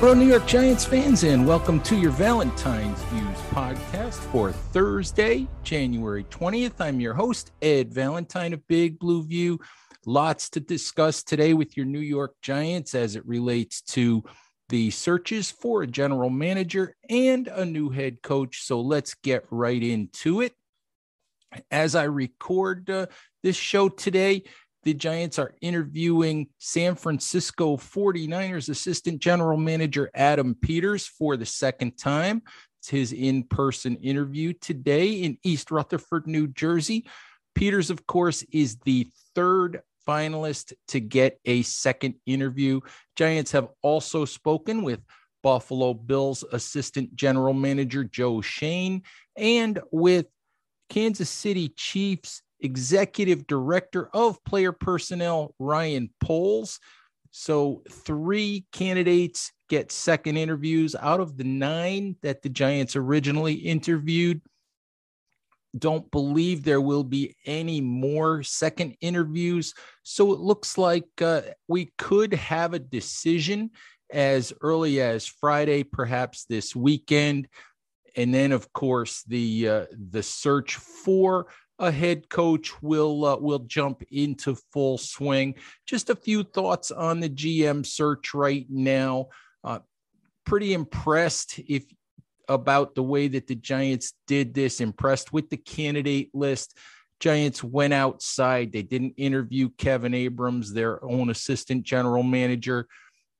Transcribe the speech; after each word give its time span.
Hello, 0.00 0.14
New 0.14 0.28
York 0.28 0.46
Giants 0.46 0.84
fans, 0.84 1.24
and 1.24 1.44
welcome 1.44 1.80
to 1.80 1.96
your 1.96 2.12
Valentine's 2.12 3.02
Views 3.06 3.38
podcast 3.50 4.14
for 4.30 4.52
Thursday, 4.52 5.48
January 5.64 6.22
20th. 6.22 6.74
I'm 6.78 7.00
your 7.00 7.14
host, 7.14 7.50
Ed 7.60 7.92
Valentine 7.92 8.52
of 8.52 8.64
Big 8.68 9.00
Blue 9.00 9.24
View. 9.24 9.58
Lots 10.06 10.50
to 10.50 10.60
discuss 10.60 11.24
today 11.24 11.52
with 11.52 11.76
your 11.76 11.84
New 11.84 11.98
York 11.98 12.36
Giants 12.42 12.94
as 12.94 13.16
it 13.16 13.26
relates 13.26 13.82
to 13.82 14.22
the 14.68 14.92
searches 14.92 15.50
for 15.50 15.82
a 15.82 15.88
general 15.88 16.30
manager 16.30 16.94
and 17.10 17.48
a 17.48 17.64
new 17.64 17.90
head 17.90 18.22
coach. 18.22 18.62
So 18.62 18.80
let's 18.80 19.14
get 19.14 19.46
right 19.50 19.82
into 19.82 20.42
it. 20.42 20.52
As 21.72 21.96
I 21.96 22.04
record 22.04 22.88
uh, 22.88 23.06
this 23.42 23.56
show 23.56 23.88
today, 23.88 24.44
the 24.88 24.94
Giants 24.94 25.38
are 25.38 25.54
interviewing 25.60 26.46
San 26.56 26.94
Francisco 26.94 27.76
49ers 27.76 28.70
assistant 28.70 29.20
general 29.20 29.58
manager 29.58 30.10
Adam 30.14 30.54
Peters 30.54 31.06
for 31.06 31.36
the 31.36 31.44
second 31.44 31.98
time. 31.98 32.40
It's 32.80 32.88
his 32.88 33.12
in 33.12 33.42
person 33.42 33.96
interview 33.96 34.54
today 34.54 35.10
in 35.10 35.36
East 35.44 35.70
Rutherford, 35.70 36.26
New 36.26 36.46
Jersey. 36.46 37.06
Peters, 37.54 37.90
of 37.90 38.06
course, 38.06 38.42
is 38.50 38.78
the 38.86 39.06
third 39.34 39.82
finalist 40.08 40.72
to 40.86 41.00
get 41.00 41.38
a 41.44 41.60
second 41.60 42.14
interview. 42.24 42.80
Giants 43.14 43.52
have 43.52 43.68
also 43.82 44.24
spoken 44.24 44.82
with 44.84 45.02
Buffalo 45.42 45.92
Bills 45.92 46.44
assistant 46.50 47.14
general 47.14 47.52
manager 47.52 48.04
Joe 48.04 48.40
Schoen 48.40 49.02
and 49.36 49.80
with 49.92 50.24
Kansas 50.88 51.28
City 51.28 51.68
Chiefs 51.76 52.40
executive 52.60 53.46
director 53.46 54.08
of 54.12 54.42
player 54.44 54.72
personnel, 54.72 55.54
Ryan 55.58 56.10
Poles. 56.20 56.80
So, 57.30 57.82
three 57.90 58.66
candidates 58.72 59.52
get 59.68 59.92
second 59.92 60.38
interviews 60.38 60.96
out 60.98 61.20
of 61.20 61.36
the 61.36 61.44
nine 61.44 62.16
that 62.22 62.42
the 62.42 62.48
Giants 62.48 62.96
originally 62.96 63.54
interviewed. 63.54 64.40
Don't 65.78 66.10
believe 66.10 66.64
there 66.64 66.80
will 66.80 67.04
be 67.04 67.36
any 67.44 67.82
more 67.82 68.42
second 68.42 68.96
interviews. 69.00 69.74
So, 70.02 70.32
it 70.32 70.40
looks 70.40 70.78
like 70.78 71.06
uh, 71.20 71.42
we 71.68 71.92
could 71.98 72.32
have 72.34 72.72
a 72.72 72.78
decision 72.78 73.70
as 74.10 74.52
early 74.62 75.00
as 75.02 75.26
Friday, 75.26 75.82
perhaps 75.82 76.46
this 76.46 76.74
weekend. 76.74 77.48
And 78.16 78.34
then, 78.34 78.52
of 78.52 78.72
course, 78.72 79.22
the 79.24 79.68
uh, 79.68 79.86
the 79.92 80.22
search 80.22 80.76
for 80.76 81.48
a 81.78 81.90
head 81.90 82.28
coach 82.28 82.82
will 82.82 83.24
uh, 83.24 83.36
will 83.36 83.60
jump 83.60 84.02
into 84.10 84.56
full 84.72 84.98
swing. 84.98 85.54
Just 85.86 86.10
a 86.10 86.16
few 86.16 86.42
thoughts 86.42 86.90
on 86.90 87.20
the 87.20 87.30
GM 87.30 87.86
search 87.86 88.34
right 88.34 88.66
now. 88.68 89.28
Uh, 89.62 89.80
pretty 90.44 90.72
impressed 90.72 91.60
if 91.68 91.84
about 92.48 92.94
the 92.94 93.02
way 93.02 93.28
that 93.28 93.46
the 93.46 93.54
Giants 93.54 94.14
did 94.26 94.54
this. 94.54 94.80
Impressed 94.80 95.32
with 95.32 95.50
the 95.50 95.56
candidate 95.56 96.30
list. 96.34 96.76
Giants 97.20 97.64
went 97.64 97.92
outside. 97.92 98.72
They 98.72 98.82
didn't 98.82 99.14
interview 99.16 99.70
Kevin 99.70 100.14
Abrams, 100.14 100.72
their 100.72 101.04
own 101.04 101.30
assistant 101.30 101.82
general 101.82 102.22
manager. 102.22 102.86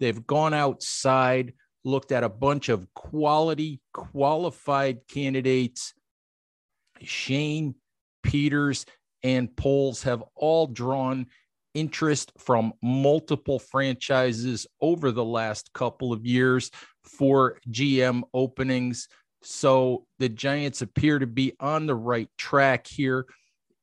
They've 0.01 0.27
gone 0.27 0.53
outside, 0.53 1.55
looked 1.85 2.13
at 2.13 2.25
a 2.25 2.29
bunch 2.29 2.69
of 2.69 2.93
quality, 2.95 3.81
qualified 3.93 5.07
candidates. 5.09 5.95
Schoen 7.03 7.77
Peters, 8.23 8.85
and 9.23 9.55
Poles 9.57 10.03
have 10.03 10.23
all 10.35 10.67
drawn 10.67 11.27
interest 11.75 12.33
from 12.39 12.73
multiple 12.83 13.59
franchises 13.59 14.67
over 14.81 15.11
the 15.13 15.25
last 15.25 15.73
couple 15.73 16.13
of 16.13 16.27
years 16.27 16.71
for 17.05 17.59
GM 17.71 18.23
openings. 18.35 19.09
So 19.43 20.07
the 20.19 20.29
Giants 20.29 20.83
appear 20.83 21.19
to 21.19 21.27
be 21.27 21.55
on 21.61 21.87
the 21.87 21.95
right 21.95 22.29
track 22.37 22.87
here 22.87 23.27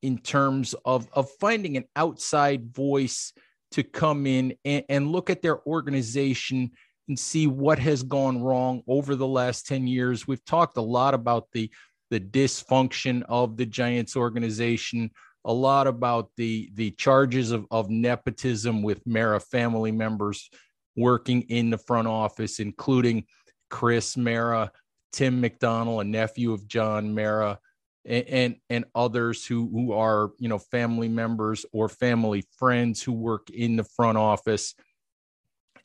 in 0.02 0.18
terms 0.18 0.76
of, 0.84 1.08
of 1.14 1.30
finding 1.40 1.78
an 1.78 1.86
outside 1.96 2.74
voice 2.76 3.34
to 3.72 3.84
come 3.84 4.28
in 4.28 4.56
and, 4.64 4.84
and 4.90 5.12
look 5.12 5.30
at 5.30 5.42
their 5.42 5.66
organization 5.66 6.72
and 7.08 7.18
see 7.18 7.48
what 7.48 7.80
has 7.80 8.04
gone 8.04 8.42
wrong 8.42 8.82
over 8.88 9.16
the 9.16 9.28
last 9.28 9.68
10 9.68 9.88
years. 9.88 10.28
We've 10.28 10.44
talked 10.46 10.78
a 10.78 10.82
lot 10.82 11.14
about 11.14 11.48
the 11.52 11.72
the 12.10 12.20
dysfunction 12.20 13.24
of 13.28 13.58
the 13.58 13.66
Giants 13.66 14.16
organization, 14.16 15.12
a 15.46 15.54
lot 15.54 15.88
about 15.88 16.30
the 16.38 16.70
the 16.74 16.92
charges 16.92 17.52
of, 17.52 17.66
of 17.72 17.90
nepotism 17.90 18.82
with 18.82 19.06
Mara 19.06 19.40
family 19.40 19.92
members 19.92 20.50
working 20.96 21.42
in 21.44 21.70
the 21.70 21.78
front 21.78 22.08
office, 22.08 22.60
including 22.60 23.26
Chris 23.70 24.18
Mara, 24.18 24.72
Tim 25.12 25.42
McDonnell, 25.42 26.02
a 26.02 26.04
nephew 26.04 26.54
of 26.54 26.68
John 26.68 27.14
Mara, 27.14 27.60
and, 28.06 28.28
and, 28.28 28.56
and 28.70 28.86
others 28.94 29.46
who 29.46 29.70
who 29.72 29.94
are 29.94 30.32
you 30.40 30.50
know 30.50 30.60
family 30.60 31.10
members 31.10 31.66
or 31.74 31.90
family 31.90 32.44
friends 32.58 33.02
who 33.02 33.14
work 33.14 33.50
in 33.50 33.76
the 33.76 33.84
front 33.84 34.18
office, 34.18 34.76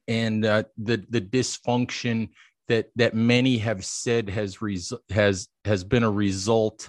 and 0.09 0.45
uh, 0.45 0.65
the 0.79 1.05
the 1.09 1.21
dysfunction 1.21 2.31
that 2.71 2.87
that 2.95 3.15
many 3.15 3.59
have 3.59 3.85
said 3.85 4.31
has 4.31 4.63
res- 4.63 4.93
has 5.11 5.49
has 5.65 5.83
been 5.83 6.05
a 6.05 6.11
result 6.11 6.89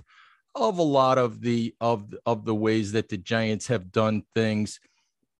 of 0.53 0.78
a 0.78 0.84
lot 0.84 1.18
of 1.18 1.42
the 1.42 1.74
of 1.81 2.14
of 2.25 2.46
the 2.46 2.53
ways 2.53 2.92
that 2.92 3.09
the 3.09 3.18
Giants 3.18 3.68
have 3.68 3.91
done 3.91 4.24
things. 4.36 4.80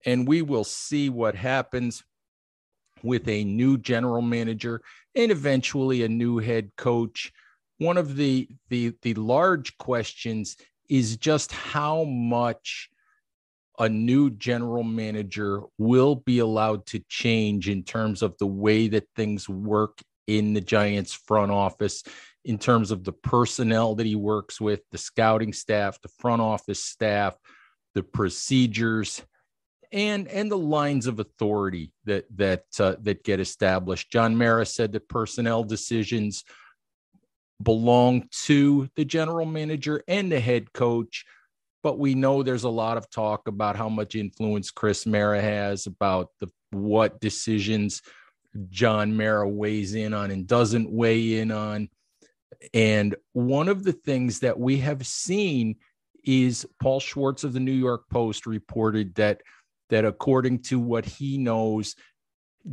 And 0.04 0.28
we 0.28 0.42
will 0.42 0.64
see 0.64 1.10
what 1.10 1.36
happens 1.36 2.04
with 3.04 3.28
a 3.28 3.44
new 3.44 3.78
general 3.78 4.24
manager 4.24 4.82
and 5.14 5.32
eventually 5.32 6.04
a 6.04 6.10
new 6.10 6.40
head 6.40 6.72
coach. 6.76 7.32
One 7.78 7.98
of 7.98 8.16
the 8.16 8.50
the 8.70 8.94
the 9.04 9.14
large 9.14 9.78
questions 9.78 10.58
is 10.90 11.18
just 11.18 11.52
how 11.52 12.04
much 12.06 12.90
a 13.78 13.88
new 13.88 14.32
general 14.32 14.84
manager 14.84 15.62
will 15.78 16.16
be 16.16 16.40
allowed 16.40 16.88
to 16.88 17.00
change 17.10 17.70
in 17.70 17.84
terms 17.84 18.24
of 18.24 18.36
the 18.40 18.48
way 18.48 18.88
that 18.88 19.08
things 19.16 19.48
work 19.48 20.02
in 20.28 20.54
the 20.54 20.62
Giants 20.62 21.14
front 21.14 21.52
office 21.52 22.04
in 22.44 22.58
terms 22.58 22.92
of 22.92 23.04
the 23.04 23.12
personnel 23.12 23.96
that 23.96 24.06
he 24.06 24.16
works 24.16 24.60
with, 24.60 24.82
the 24.92 24.98
scouting 24.98 25.54
staff, 25.54 26.02
the 26.02 26.10
front 26.20 26.42
office 26.42 26.84
staff, 26.84 27.38
the 27.94 28.04
procedures, 28.04 29.22
and 29.92 30.28
and 30.30 30.50
the 30.50 30.58
lines 30.58 31.06
of 31.06 31.20
authority 31.20 31.92
that 32.06 32.26
that 32.38 32.64
uh, 32.80 32.96
that 33.02 33.24
get 33.24 33.40
established. 33.40 34.12
John 34.12 34.38
Mara 34.38 34.66
said 34.66 34.94
that 34.94 35.10
personnel 35.10 35.64
decisions 35.64 36.44
belong 37.62 38.28
to 38.46 38.90
the 38.96 39.06
general 39.06 39.46
manager 39.46 40.02
and 40.08 40.32
the 40.32 40.40
head 40.40 40.74
coach. 40.74 41.26
But 41.84 42.00
we 42.00 42.14
know 42.14 42.44
there's 42.44 42.64
a 42.64 42.70
lot 42.70 42.98
of 42.98 43.10
talk 43.10 43.48
about 43.48 43.76
how 43.76 43.90
much 43.90 44.16
influence 44.16 44.72
Chris 44.72 45.06
Mara 45.06 45.42
has 45.42 45.88
about 45.88 46.30
the 46.40 46.48
what 46.72 47.20
decisions 47.20 48.02
John 48.70 49.16
Mara 49.16 49.48
weighs 49.48 49.96
in 49.96 50.14
on 50.14 50.32
and 50.32 50.48
doesn't 50.48 50.92
weigh 50.92 51.40
in 51.40 51.52
on. 51.52 51.90
And 52.74 53.16
one 53.34 53.68
of 53.68 53.84
the 53.84 53.94
things 53.94 54.40
that 54.40 54.60
we 54.60 54.78
have 54.78 55.06
seen 55.06 55.78
is 56.24 56.68
Paul 56.80 57.00
Schwartz 57.00 57.44
of 57.44 57.54
the 57.54 57.60
New 57.60 57.72
York 57.72 58.04
Post 58.10 58.46
reported 58.46 59.16
that 59.16 59.42
that 59.90 60.06
according 60.06 60.60
to 60.60 60.80
what 60.80 61.06
he 61.06 61.38
knows, 61.38 61.96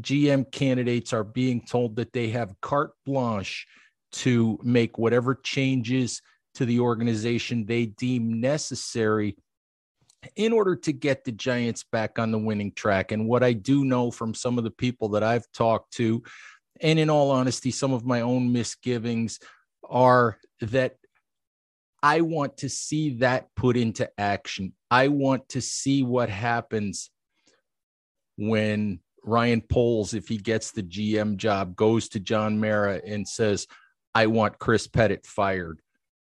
GM 0.00 0.50
candidates 0.52 1.12
are 1.12 1.24
being 1.24 1.64
told 1.64 1.96
that 1.96 2.12
they 2.12 2.28
have 2.28 2.60
carte 2.60 2.92
blanche 3.04 3.66
to 4.12 4.58
make 4.62 4.98
whatever 4.98 5.34
changes 5.34 6.22
to 6.54 6.64
the 6.64 6.80
organization 6.80 7.64
they 7.64 7.86
deem 7.86 8.40
necessary 8.40 9.36
in 10.36 10.52
order 10.52 10.76
to 10.76 10.92
get 10.92 11.24
the 11.24 11.32
Giants 11.32 11.84
back 11.84 12.18
on 12.18 12.30
the 12.30 12.38
winning 12.38 12.72
track. 12.72 13.12
And 13.12 13.28
what 13.28 13.42
I 13.42 13.52
do 13.52 13.84
know 13.84 14.10
from 14.10 14.34
some 14.34 14.58
of 14.58 14.64
the 14.64 14.70
people 14.70 15.10
that 15.10 15.22
I've 15.22 15.50
talked 15.52 15.94
to, 15.94 16.22
and 16.80 16.98
in 16.98 17.10
all 17.10 17.30
honesty, 17.30 17.70
some 17.70 17.92
of 17.92 18.04
my 18.04 18.20
own 18.20 18.52
misgivings 18.52 19.40
are 19.88 20.38
that 20.60 20.96
I 22.02 22.20
want 22.20 22.58
to 22.58 22.68
see 22.68 23.14
that 23.18 23.48
put 23.56 23.76
into 23.76 24.08
action. 24.18 24.72
I 24.90 25.08
want 25.08 25.48
to 25.50 25.60
see 25.60 26.02
what 26.02 26.30
happens 26.30 27.10
when 28.36 29.00
Ryan 29.24 29.60
Poles, 29.60 30.14
if 30.14 30.28
he 30.28 30.36
gets 30.36 30.70
the 30.70 30.82
GM 30.82 31.36
job, 31.36 31.74
goes 31.74 32.08
to 32.10 32.20
John 32.20 32.60
Mara 32.60 33.00
and 33.04 33.26
says, 33.26 33.66
I 34.14 34.26
want 34.26 34.58
Chris 34.58 34.86
Pettit 34.86 35.26
fired, 35.26 35.80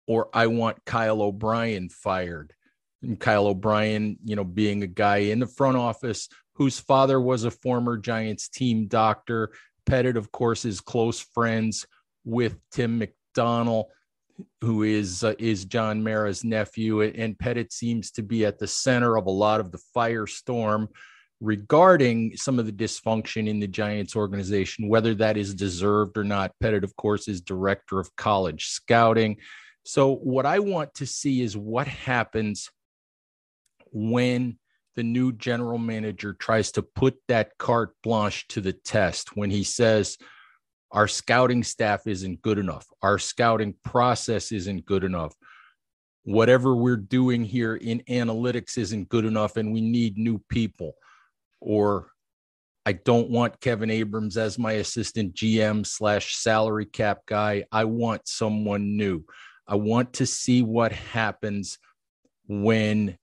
or 0.06 0.28
I 0.32 0.46
want 0.46 0.84
Kyle 0.84 1.22
O'Brien 1.22 1.88
fired. 1.88 2.54
And 3.02 3.18
Kyle 3.18 3.46
O'Brien, 3.46 4.18
you 4.24 4.36
know, 4.36 4.44
being 4.44 4.82
a 4.82 4.86
guy 4.86 5.18
in 5.18 5.38
the 5.38 5.46
front 5.46 5.76
office 5.76 6.28
whose 6.54 6.78
father 6.78 7.20
was 7.20 7.44
a 7.44 7.50
former 7.50 7.96
Giants 7.96 8.48
team 8.48 8.86
doctor. 8.86 9.50
Pettit, 9.86 10.16
of 10.16 10.30
course, 10.30 10.64
is 10.64 10.80
close 10.80 11.18
friends 11.18 11.86
with 12.24 12.58
Tim 12.70 13.00
McDonnell, 13.00 13.84
who 14.60 14.82
is 14.82 15.24
uh, 15.24 15.34
is 15.38 15.64
John 15.64 16.02
Mara's 16.02 16.44
nephew, 16.44 17.02
and 17.02 17.38
Pettit 17.38 17.72
seems 17.72 18.10
to 18.12 18.22
be 18.22 18.44
at 18.44 18.58
the 18.58 18.66
center 18.66 19.16
of 19.16 19.26
a 19.26 19.30
lot 19.30 19.60
of 19.60 19.72
the 19.72 19.80
firestorm 19.96 20.88
regarding 21.40 22.36
some 22.36 22.58
of 22.58 22.66
the 22.66 22.72
dysfunction 22.72 23.48
in 23.48 23.60
the 23.60 23.66
Giants 23.66 24.14
organization, 24.14 24.88
whether 24.88 25.14
that 25.14 25.36
is 25.36 25.54
deserved 25.54 26.18
or 26.18 26.24
not. 26.24 26.52
Pettit, 26.60 26.84
of 26.84 26.94
course, 26.96 27.28
is 27.28 27.40
director 27.40 27.98
of 27.98 28.14
college 28.16 28.66
scouting. 28.66 29.38
So, 29.84 30.14
what 30.16 30.44
I 30.44 30.58
want 30.58 30.94
to 30.94 31.06
see 31.06 31.40
is 31.40 31.56
what 31.56 31.86
happens 31.86 32.70
when 33.92 34.58
the 34.96 35.02
new 35.02 35.32
general 35.32 35.78
manager 35.78 36.34
tries 36.34 36.72
to 36.72 36.82
put 36.82 37.16
that 37.28 37.56
carte 37.58 37.94
blanche 38.02 38.46
to 38.48 38.60
the 38.60 38.72
test, 38.72 39.36
when 39.36 39.50
he 39.50 39.64
says, 39.64 40.18
our 40.92 41.06
scouting 41.06 41.62
staff 41.62 42.06
isn't 42.06 42.42
good 42.42 42.58
enough, 42.58 42.86
our 43.02 43.18
scouting 43.18 43.74
process 43.84 44.50
isn't 44.50 44.84
good 44.84 45.04
enough. 45.04 45.34
Whatever 46.24 46.74
we're 46.74 46.96
doing 46.96 47.44
here 47.44 47.76
in 47.76 48.00
analytics 48.08 48.76
isn't 48.76 49.08
good 49.08 49.24
enough, 49.24 49.56
and 49.56 49.72
we 49.72 49.80
need 49.80 50.18
new 50.18 50.38
people 50.48 50.94
or 51.60 52.10
I 52.86 52.92
don't 52.92 53.30
want 53.30 53.60
Kevin 53.60 53.90
Abrams 53.90 54.36
as 54.36 54.58
my 54.58 54.72
assistant 54.72 55.34
GM 55.34 55.86
slash 55.86 56.36
salary 56.36 56.86
cap 56.86 57.20
guy. 57.26 57.64
I 57.70 57.84
want 57.84 58.26
someone 58.26 58.96
new. 58.96 59.24
I 59.68 59.74
want 59.76 60.14
to 60.14 60.26
see 60.26 60.62
what 60.62 60.92
happens 60.92 61.78
when 62.48 63.18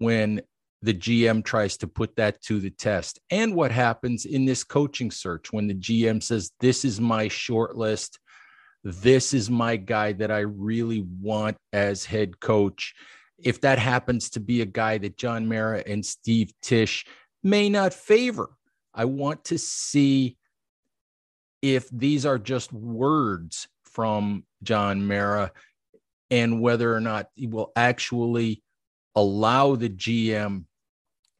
when 0.00 0.40
the 0.82 0.94
GM 0.94 1.44
tries 1.44 1.76
to 1.76 1.86
put 1.86 2.16
that 2.16 2.40
to 2.42 2.58
the 2.58 2.70
test 2.70 3.20
and 3.30 3.54
what 3.54 3.70
happens 3.70 4.24
in 4.24 4.46
this 4.46 4.64
coaching 4.64 5.10
search 5.10 5.52
when 5.52 5.66
the 5.66 5.74
GM 5.74 6.22
says, 6.22 6.52
This 6.58 6.84
is 6.84 7.00
my 7.00 7.28
short 7.28 7.76
list. 7.76 8.18
This 8.82 9.34
is 9.34 9.50
my 9.50 9.76
guy 9.76 10.14
that 10.14 10.30
I 10.30 10.40
really 10.40 11.04
want 11.20 11.58
as 11.74 12.06
head 12.06 12.40
coach. 12.40 12.94
If 13.38 13.60
that 13.60 13.78
happens 13.78 14.30
to 14.30 14.40
be 14.40 14.62
a 14.62 14.66
guy 14.66 14.96
that 14.98 15.18
John 15.18 15.46
Mara 15.46 15.82
and 15.86 16.04
Steve 16.04 16.50
Tisch 16.62 17.04
may 17.42 17.68
not 17.68 17.92
favor. 17.92 18.48
I 18.94 19.04
want 19.04 19.44
to 19.46 19.58
see 19.58 20.38
if 21.60 21.90
these 21.90 22.24
are 22.24 22.38
just 22.38 22.72
words 22.72 23.68
from 23.84 24.44
John 24.62 25.06
Mara 25.06 25.52
and 26.30 26.62
whether 26.62 26.94
or 26.94 27.00
not 27.00 27.28
he 27.34 27.46
will 27.46 27.72
actually 27.76 28.62
allow 29.14 29.74
the 29.76 29.90
GM 29.90 30.64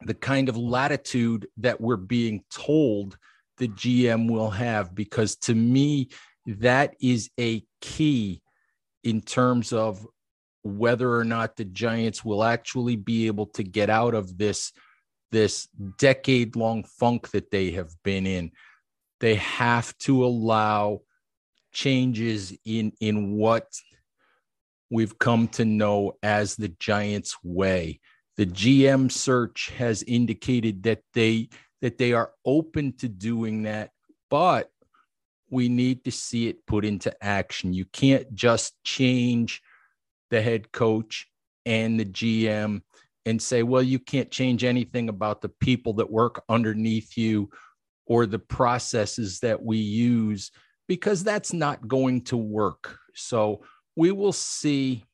the 0.03 0.15
kind 0.15 0.49
of 0.49 0.57
latitude 0.57 1.47
that 1.59 1.81
we're 1.81 1.97
being 1.97 2.43
told 2.51 3.19
the 3.59 3.69
GM 3.69 4.31
will 4.31 4.51
have. 4.51 4.95
Because 4.95 5.37
to 5.37 5.55
me, 5.55 6.09
that 6.47 6.95
is 7.01 7.31
a 7.39 7.63
key 7.81 8.43
in 9.05 9.21
terms 9.21 9.73
of 9.73 10.07
whether 10.63 11.15
or 11.15 11.25
not 11.25 11.57
the 11.57 11.65
Giants 11.65 12.25
will 12.25 12.45
actually 12.45 12.97
be 12.97 13.27
able 13.27 13.47
to 13.47 13.63
get 13.63 13.91
out 13.91 14.15
of 14.15 14.37
this 14.37 14.73
this 15.33 15.69
decade 15.97 16.57
long 16.57 16.83
funk 16.83 17.31
that 17.31 17.53
they 17.53 17.71
have 17.71 17.91
been 18.03 18.27
in. 18.27 18.51
They 19.21 19.37
have 19.37 19.97
to 19.99 20.25
allow 20.25 21.03
changes 21.73 22.53
in 22.65 22.93
in 23.01 23.33
what 23.33 23.67
we've 24.91 25.19
come 25.19 25.49
to 25.49 25.65
know 25.65 26.13
as 26.23 26.57
the 26.57 26.69
Giants 26.81 27.37
way. 27.43 28.01
The 28.37 28.47
GM 28.47 29.11
search 29.11 29.73
has 29.77 30.03
indicated 30.03 30.83
that 30.85 31.03
they 31.15 31.49
that 31.83 31.97
they 31.97 32.13
are 32.13 32.33
open 32.45 32.93
to 32.99 33.09
doing 33.09 33.63
that, 33.63 33.91
but 34.29 34.71
we 35.51 35.69
need 35.69 36.05
to 36.05 36.11
see 36.11 36.49
it 36.49 36.67
put 36.67 36.85
into 36.85 37.13
action. 37.25 37.73
You 37.73 37.87
can't 37.87 38.35
just 38.35 38.75
change 38.85 39.63
the 40.31 40.43
head 40.43 40.71
coach 40.73 41.27
and 41.67 41.99
the 41.99 42.05
GM 42.05 42.83
and 43.27 43.41
say, 43.43 43.63
well, 43.63 43.83
you 43.83 43.99
can't 43.99 44.31
change 44.31 44.65
anything 44.65 45.09
about 45.09 45.41
the 45.41 45.49
people 45.49 45.95
that 45.95 46.11
work 46.11 46.43
underneath 46.49 47.17
you 47.17 47.51
or 48.07 48.27
the 48.27 48.39
processes 48.39 49.41
that 49.41 49.63
we 49.63 49.79
use 49.79 50.51
because 50.89 51.23
that's 51.23 51.53
not 51.53 51.87
going 51.87 52.23
to 52.23 52.37
work. 52.37 52.99
So 53.15 53.63
we 53.97 54.13
will 54.13 54.33
see 54.33 55.05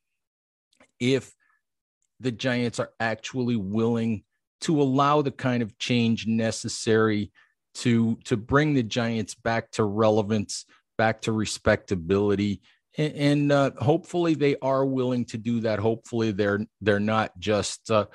if 1.00 1.32
the 2.20 2.32
Giants 2.32 2.81
are 2.81 2.93
actually 2.99 3.56
willing 3.56 4.25
to 4.62 4.81
allow 4.81 5.23
the 5.23 5.31
kind 5.31 5.62
of 5.62 5.78
change 5.78 6.26
necessary 6.26 7.31
to 7.75 8.17
to 8.25 8.37
bring 8.37 8.75
the 8.75 8.82
Giants 8.82 9.34
back 9.34 9.70
to 9.73 9.84
relevance, 9.84 10.64
back 10.96 11.23
to 11.23 11.32
respectability, 11.32 12.62
and, 12.96 13.14
and 13.14 13.52
uh, 13.52 13.70
hopefully 13.78 14.34
they 14.34 14.56
are 14.62 14.84
willing 14.84 15.26
to 15.26 15.38
do 15.38 15.61
that. 15.61 15.78
Hopefully 15.78 16.32
they're 16.32 16.61
they're 16.81 17.00
not 17.00 17.38
just 17.38 17.90
uh, 17.90 18.06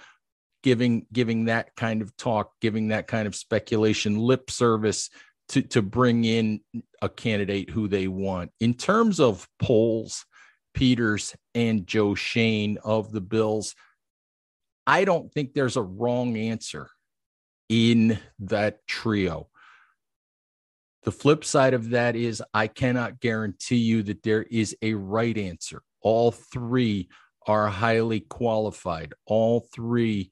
giving 0.63 1.05
giving 1.13 1.45
that 1.45 1.75
kind 1.75 2.01
of 2.01 2.15
talk, 2.17 2.53
giving 2.59 2.89
that 2.89 3.07
kind 3.07 3.27
of 3.27 3.35
speculation, 3.35 4.17
lip 4.17 4.49
service 4.49 5.09
to 5.49 5.61
to 5.61 5.81
bring 5.81 6.23
in 6.23 6.61
a 7.01 7.09
candidate 7.09 7.69
who 7.69 7.87
they 7.87 8.07
want. 8.07 8.51
In 8.59 8.73
terms 8.73 9.19
of 9.19 9.47
Poles, 9.61 10.25
Peters, 10.73 11.35
and 11.53 11.85
Joe 11.85 12.15
Schoen 12.15 12.77
of 12.83 13.11
the 13.11 13.21
Bills, 13.21 13.75
I 14.87 15.05
don't 15.05 15.31
think 15.31 15.53
there's 15.53 15.77
a 15.77 15.81
wrong 15.81 16.37
answer 16.37 16.89
in 17.69 18.19
that 18.39 18.85
trio. 18.87 19.47
The 21.03 21.11
flip 21.11 21.43
side 21.43 21.73
of 21.73 21.91
that 21.91 22.15
is 22.15 22.43
I 22.53 22.67
cannot 22.67 23.19
guarantee 23.19 23.77
you 23.77 24.03
that 24.03 24.23
there 24.23 24.43
is 24.43 24.75
a 24.81 24.93
right 24.93 25.37
answer. 25.37 25.81
All 26.01 26.31
three 26.31 27.09
are 27.47 27.67
highly 27.67 28.19
qualified. 28.19 29.13
All 29.25 29.67
three 29.73 30.31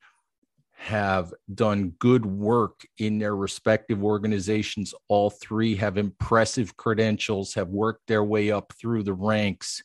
have 0.79 1.33
done 1.53 1.93
good 1.99 2.25
work 2.25 2.87
in 2.99 3.19
their 3.19 3.35
respective 3.35 4.03
organizations. 4.03 4.93
All 5.07 5.29
three 5.29 5.75
have 5.75 5.97
impressive 5.97 6.77
credentials, 6.77 7.53
have 7.55 7.69
worked 7.69 8.07
their 8.07 8.23
way 8.23 8.51
up 8.51 8.73
through 8.79 9.03
the 9.03 9.13
ranks. 9.13 9.83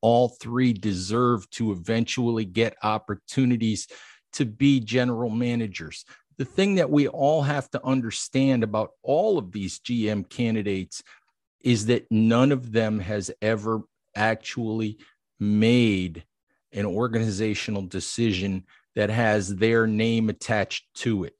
All 0.00 0.28
three 0.28 0.72
deserve 0.72 1.48
to 1.50 1.72
eventually 1.72 2.44
get 2.44 2.76
opportunities 2.82 3.88
to 4.34 4.44
be 4.44 4.80
general 4.80 5.30
managers 5.30 6.04
the 6.38 6.44
thing 6.44 6.74
that 6.74 6.90
we 6.90 7.08
all 7.08 7.42
have 7.42 7.70
to 7.70 7.84
understand 7.84 8.62
about 8.62 8.90
all 9.02 9.38
of 9.38 9.52
these 9.52 9.78
GM 9.80 10.28
candidates 10.28 11.02
is 11.62 11.86
that 11.86 12.06
none 12.10 12.52
of 12.52 12.72
them 12.72 12.98
has 12.98 13.30
ever 13.40 13.82
actually 14.14 14.98
made 15.40 16.24
an 16.72 16.84
organizational 16.84 17.82
decision 17.82 18.64
that 18.94 19.10
has 19.10 19.56
their 19.56 19.86
name 19.86 20.28
attached 20.28 20.86
to 20.94 21.24
it. 21.24 21.34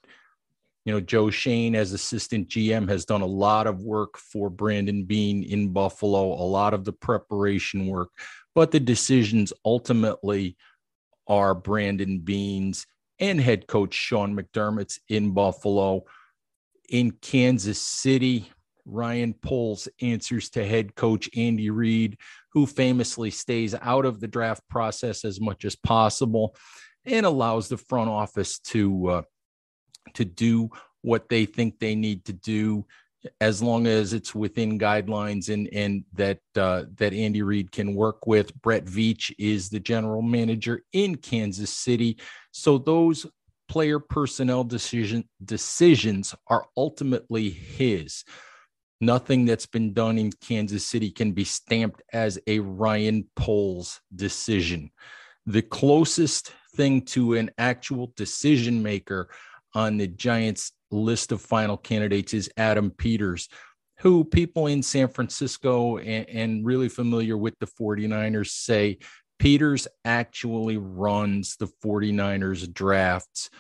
You 0.87 0.93
know, 0.93 1.01
Joe 1.01 1.31
Schoen 1.31 1.75
as 1.75 1.93
assistant 1.93 2.49
GM, 2.49 2.89
has 2.89 3.05
done 3.05 3.21
a 3.21 3.27
lot 3.27 3.67
of 3.67 3.83
work 3.83 4.17
for 4.17 4.49
Brandon 4.49 5.05
Beane 5.05 5.43
in 5.43 5.73
Buffalo, 5.73 6.33
a 6.33 6.47
lot 6.47 6.75
of 6.75 6.85
the 6.85 6.93
preparation 6.93 7.89
work, 7.89 8.11
but 8.55 8.71
the 8.71 8.79
decisions 8.79 9.53
ultimately 9.65 10.57
are 11.27 11.57
Brandon 11.57 12.21
Beane's 12.21 12.87
and 13.19 13.41
head 13.41 13.67
coach 13.67 13.95
Sean 13.95 14.39
McDermott's 14.39 15.01
in 15.09 15.33
Buffalo. 15.33 16.05
In 16.89 17.11
Kansas 17.11 17.81
City, 17.81 18.49
Ryan 18.85 19.35
Poles 19.35 19.89
answers 20.01 20.51
to 20.51 20.65
head 20.65 20.95
coach 20.95 21.29
Andy 21.37 21.69
Reid, 21.69 22.17
who 22.53 22.65
famously 22.65 23.33
stays 23.33 23.75
out 23.75 24.05
of 24.05 24.21
the 24.21 24.29
draft 24.29 24.63
process 24.71 25.25
as 25.25 25.41
much 25.41 25.65
as 25.65 25.75
possible 25.75 26.55
and 27.05 27.27
allows 27.27 27.69
the 27.69 27.77
front 27.77 28.09
office 28.09 28.61
to 28.61 29.09
uh, 29.09 29.23
to 30.17 30.25
do 30.25 30.71
what 31.03 31.29
they 31.29 31.47
think 31.47 31.79
they 31.79 31.95
need 31.95 32.25
to 32.25 32.33
do 32.33 32.85
as 33.41 33.63
long 33.63 33.87
as 33.87 34.13
it's 34.13 34.35
within 34.35 34.79
guidelines 34.79 35.53
and 35.53 35.69
and 35.73 36.05
that 36.13 36.41
uh, 36.57 36.85
that 36.97 37.13
Andy 37.13 37.43
Reid 37.43 37.73
can 37.73 37.95
work 37.95 38.27
with. 38.27 38.55
Brett 38.63 38.85
Veach 38.85 39.33
is 39.39 39.69
the 39.69 39.81
general 39.81 40.23
manager 40.23 40.83
in 40.93 41.17
Kansas 41.17 41.71
City, 41.71 42.19
so 42.53 42.79
those 42.79 43.27
player 43.69 43.99
personnel 43.99 44.65
decision 44.65 45.29
decisions 45.45 46.35
are 46.49 46.67
ultimately 46.77 47.51
his. 47.51 48.25
Nothing 49.01 49.45
that's 49.45 49.67
been 49.67 49.93
done 49.93 50.19
in 50.19 50.33
Kansas 50.33 50.87
City 50.87 51.11
can 51.11 51.33
be 51.33 51.45
stamped 51.45 52.03
as 52.13 52.39
a 52.47 52.61
Ryan 52.61 53.29
Poles 53.37 54.01
decision. 54.15 54.91
The 55.45 55.63
closest 55.63 56.53
thing 56.75 57.03
to 57.03 57.35
an 57.35 57.51
actual 57.59 58.13
decision 58.17 58.83
maker 58.83 59.29
on 59.77 59.99
the 59.99 60.07
Giants 60.07 60.73
list 60.91 61.33
of 61.33 61.43
final 61.43 61.77
candidates 61.77 62.33
is 62.33 62.51
Adam 62.57 62.91
Peters, 62.91 63.47
who 63.99 64.25
people 64.25 64.69
in 64.69 64.83
San 64.83 65.07
Francisco 65.07 65.99
and, 65.99 66.27
and, 66.31 66.65
really 66.65 66.89
familiar 66.89 67.37
with 67.37 67.55
the 67.61 67.67
49ers 67.67 68.49
say 68.49 68.99
Peters 69.39 69.87
actually 70.07 70.79
runs 70.79 71.57
the 71.57 71.69
49ers 71.85 72.73
drafts 72.73 73.51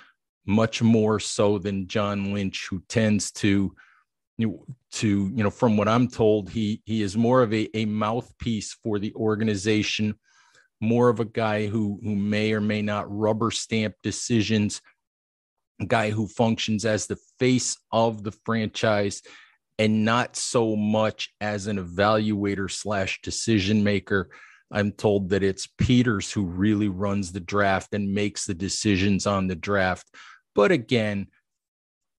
much 0.46 0.80
more 0.80 1.20
so 1.20 1.58
than 1.58 1.86
John 1.86 2.32
Lynch, 2.32 2.66
who 2.70 2.82
tends 2.88 3.30
to 3.32 3.76
to 4.38 5.08
you 5.34 5.42
know 5.42 5.48
from 5.48 5.78
what 5.78 5.88
i'm 5.88 6.06
told 6.06 6.50
he 6.50 6.82
he 6.84 7.00
is 7.00 7.16
more 7.16 7.40
of 7.40 7.54
a, 7.54 7.74
a 7.74 7.86
mouthpiece 7.86 8.76
for 8.84 8.98
the 8.98 9.14
organization 9.14 10.14
more 10.78 11.08
of 11.08 11.20
a 11.20 11.24
guy 11.24 11.66
who 11.66 11.98
who 12.02 12.14
may 12.14 12.52
or 12.52 12.60
may 12.60 12.82
not 12.82 13.06
rubber 13.08 13.50
stamp 13.50 13.94
decisions 14.02 14.82
guy 15.84 16.10
who 16.10 16.26
functions 16.26 16.84
as 16.84 17.06
the 17.06 17.18
face 17.38 17.76
of 17.92 18.22
the 18.22 18.32
franchise 18.32 19.22
and 19.78 20.04
not 20.04 20.36
so 20.36 20.74
much 20.74 21.34
as 21.40 21.66
an 21.66 21.76
evaluator 21.78 22.70
slash 22.70 23.20
decision 23.22 23.84
maker. 23.84 24.30
I'm 24.70 24.92
told 24.92 25.28
that 25.30 25.42
it's 25.42 25.68
peters 25.78 26.32
who 26.32 26.44
really 26.44 26.88
runs 26.88 27.32
the 27.32 27.40
draft 27.40 27.92
and 27.92 28.14
makes 28.14 28.46
the 28.46 28.54
decisions 28.54 29.26
on 29.26 29.46
the 29.46 29.54
draft. 29.54 30.08
But 30.54 30.72
again 30.72 31.28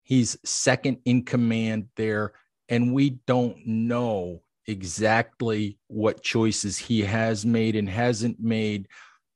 He's 0.08 0.38
second 0.46 1.00
in 1.04 1.26
command 1.26 1.90
there, 1.98 2.32
and 2.70 2.94
we 2.94 3.20
don't 3.28 3.58
know 3.68 4.42
exactly 4.66 5.80
what 5.88 6.24
choices 6.24 6.78
he 6.78 7.02
has 7.02 7.46
made 7.46 7.76
and 7.76 7.90
hasn't 7.90 8.40
made 8.40 8.88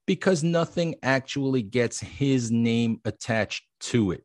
because 0.05 0.43
nothing 0.43 0.95
actually 1.03 1.61
gets 1.61 1.99
his 1.99 2.51
name 2.51 2.99
attached 3.05 3.63
to 3.79 4.11
it. 4.11 4.23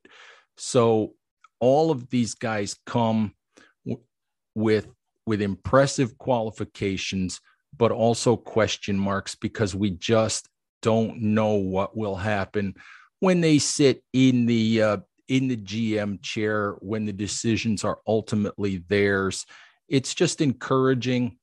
So 0.56 1.14
all 1.61 1.90
of 1.90 2.09
these 2.11 2.35
guys 2.35 2.76
come 2.87 3.35
w- 3.87 4.02
with 4.54 4.88
with 5.26 5.42
impressive 5.42 6.16
qualifications 6.18 7.40
but 7.76 7.92
also 7.92 8.37
question 8.37 8.99
marks 8.99 9.35
because 9.35 9.75
we 9.75 9.90
just 9.90 10.49
don't 10.83 11.21
know 11.21 11.54
what 11.54 11.97
will 11.97 12.16
happen 12.16 12.75
when 13.21 13.40
they 13.40 13.59
sit 13.59 14.02
in 14.12 14.47
the 14.47 14.83
uh, 14.83 14.97
in 15.28 15.49
the 15.49 15.56
GM 15.56 16.23
chair 16.23 16.76
when 16.80 17.04
the 17.04 17.12
decisions 17.12 17.85
are 17.85 17.99
ultimately 18.06 18.85
theirs. 18.88 19.45
It's 19.88 20.14
just 20.14 20.40
encouraging 20.40 21.38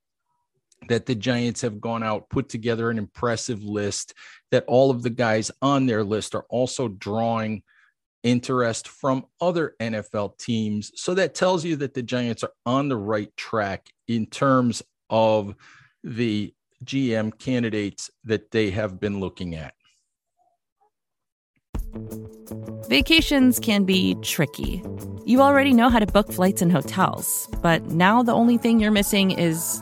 that 0.89 1.05
the 1.05 1.15
Giants 1.15 1.61
have 1.61 1.81
gone 1.81 2.03
out, 2.03 2.29
put 2.29 2.49
together 2.49 2.89
an 2.89 2.97
impressive 2.97 3.63
list, 3.63 4.13
that 4.51 4.65
all 4.67 4.91
of 4.91 5.03
the 5.03 5.09
guys 5.09 5.51
on 5.61 5.85
their 5.85 6.03
list 6.03 6.35
are 6.35 6.45
also 6.49 6.87
drawing 6.87 7.63
interest 8.23 8.87
from 8.87 9.25
other 9.41 9.75
NFL 9.81 10.37
teams. 10.37 10.91
So 10.95 11.13
that 11.15 11.35
tells 11.35 11.65
you 11.65 11.75
that 11.77 11.93
the 11.93 12.03
Giants 12.03 12.43
are 12.43 12.53
on 12.65 12.87
the 12.87 12.97
right 12.97 13.35
track 13.35 13.89
in 14.07 14.25
terms 14.27 14.81
of 15.09 15.55
the 16.03 16.53
GM 16.85 17.37
candidates 17.37 18.09
that 18.23 18.51
they 18.51 18.71
have 18.71 18.99
been 18.99 19.19
looking 19.19 19.55
at. 19.55 19.73
Vacations 22.89 23.59
can 23.59 23.83
be 23.83 24.15
tricky. 24.21 24.83
You 25.25 25.41
already 25.41 25.73
know 25.73 25.89
how 25.89 25.99
to 25.99 26.05
book 26.05 26.31
flights 26.31 26.61
and 26.61 26.71
hotels, 26.71 27.47
but 27.61 27.83
now 27.91 28.23
the 28.23 28.33
only 28.33 28.57
thing 28.57 28.79
you're 28.79 28.91
missing 28.91 29.31
is, 29.31 29.81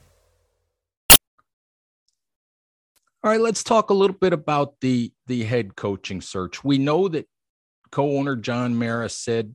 All 3.23 3.29
right, 3.29 3.39
let's 3.39 3.63
talk 3.63 3.91
a 3.91 3.93
little 3.93 4.15
bit 4.15 4.33
about 4.33 4.79
the 4.81 5.13
the 5.27 5.43
head 5.43 5.75
coaching 5.75 6.21
search. 6.21 6.63
We 6.63 6.79
know 6.79 7.07
that 7.07 7.27
co-owner 7.91 8.35
John 8.35 8.75
Mara 8.75 9.09
said 9.09 9.53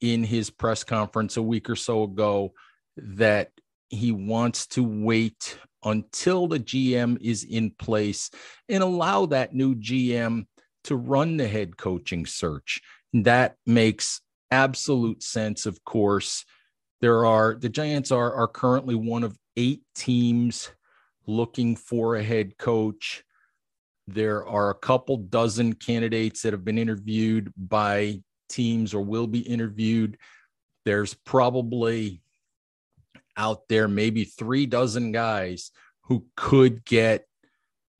in 0.00 0.24
his 0.24 0.50
press 0.50 0.82
conference 0.82 1.36
a 1.36 1.42
week 1.42 1.70
or 1.70 1.76
so 1.76 2.02
ago 2.02 2.52
that 2.96 3.52
he 3.90 4.10
wants 4.10 4.66
to 4.68 4.82
wait 4.82 5.56
until 5.84 6.48
the 6.48 6.58
GM 6.58 7.16
is 7.20 7.44
in 7.44 7.70
place 7.78 8.28
and 8.68 8.82
allow 8.82 9.26
that 9.26 9.54
new 9.54 9.76
GM 9.76 10.46
to 10.84 10.96
run 10.96 11.36
the 11.36 11.46
head 11.46 11.76
coaching 11.76 12.26
search. 12.26 12.80
That 13.12 13.54
makes 13.66 14.20
absolute 14.50 15.22
sense, 15.22 15.64
of 15.64 15.84
course. 15.84 16.44
There 17.00 17.24
are 17.24 17.54
the 17.54 17.68
Giants 17.68 18.10
are, 18.10 18.34
are 18.34 18.48
currently 18.48 18.96
one 18.96 19.22
of 19.22 19.38
eight 19.56 19.82
teams 19.94 20.70
looking 21.30 21.76
for 21.76 22.16
a 22.16 22.22
head 22.22 22.58
coach. 22.58 23.24
There 24.06 24.46
are 24.46 24.70
a 24.70 24.74
couple 24.74 25.16
dozen 25.16 25.74
candidates 25.74 26.42
that 26.42 26.52
have 26.52 26.64
been 26.64 26.78
interviewed 26.78 27.52
by 27.56 28.22
teams 28.48 28.92
or 28.92 29.02
will 29.04 29.26
be 29.26 29.40
interviewed. 29.40 30.18
There's 30.84 31.14
probably 31.14 32.22
out 33.36 33.68
there, 33.68 33.88
maybe 33.88 34.24
three 34.24 34.66
dozen 34.66 35.12
guys 35.12 35.70
who 36.02 36.26
could 36.36 36.84
get, 36.84 37.26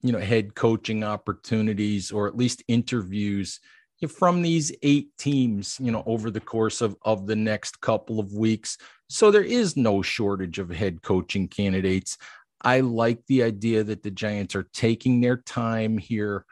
you 0.02 0.12
know, 0.12 0.18
head 0.18 0.54
coaching 0.54 1.04
opportunities 1.04 2.10
or 2.10 2.26
at 2.26 2.36
least 2.36 2.64
interviews 2.66 3.60
from 4.08 4.42
these 4.42 4.72
eight 4.82 5.10
teams, 5.18 5.78
you 5.80 5.90
know, 5.92 6.02
over 6.06 6.30
the 6.30 6.40
course 6.40 6.80
of, 6.80 6.96
of 7.02 7.26
the 7.26 7.36
next 7.36 7.80
couple 7.80 8.18
of 8.18 8.32
weeks. 8.32 8.78
So 9.08 9.30
there 9.30 9.44
is 9.44 9.76
no 9.76 10.02
shortage 10.02 10.58
of 10.58 10.70
head 10.70 11.02
coaching 11.02 11.48
candidates. 11.48 12.16
I 12.62 12.80
like 12.80 13.26
the 13.26 13.42
idea 13.42 13.84
that 13.84 14.02
the 14.02 14.10
Giants 14.10 14.54
are 14.54 14.68
taking 14.74 15.20
their 15.20 15.36
time 15.36 15.98
here, 15.98 16.44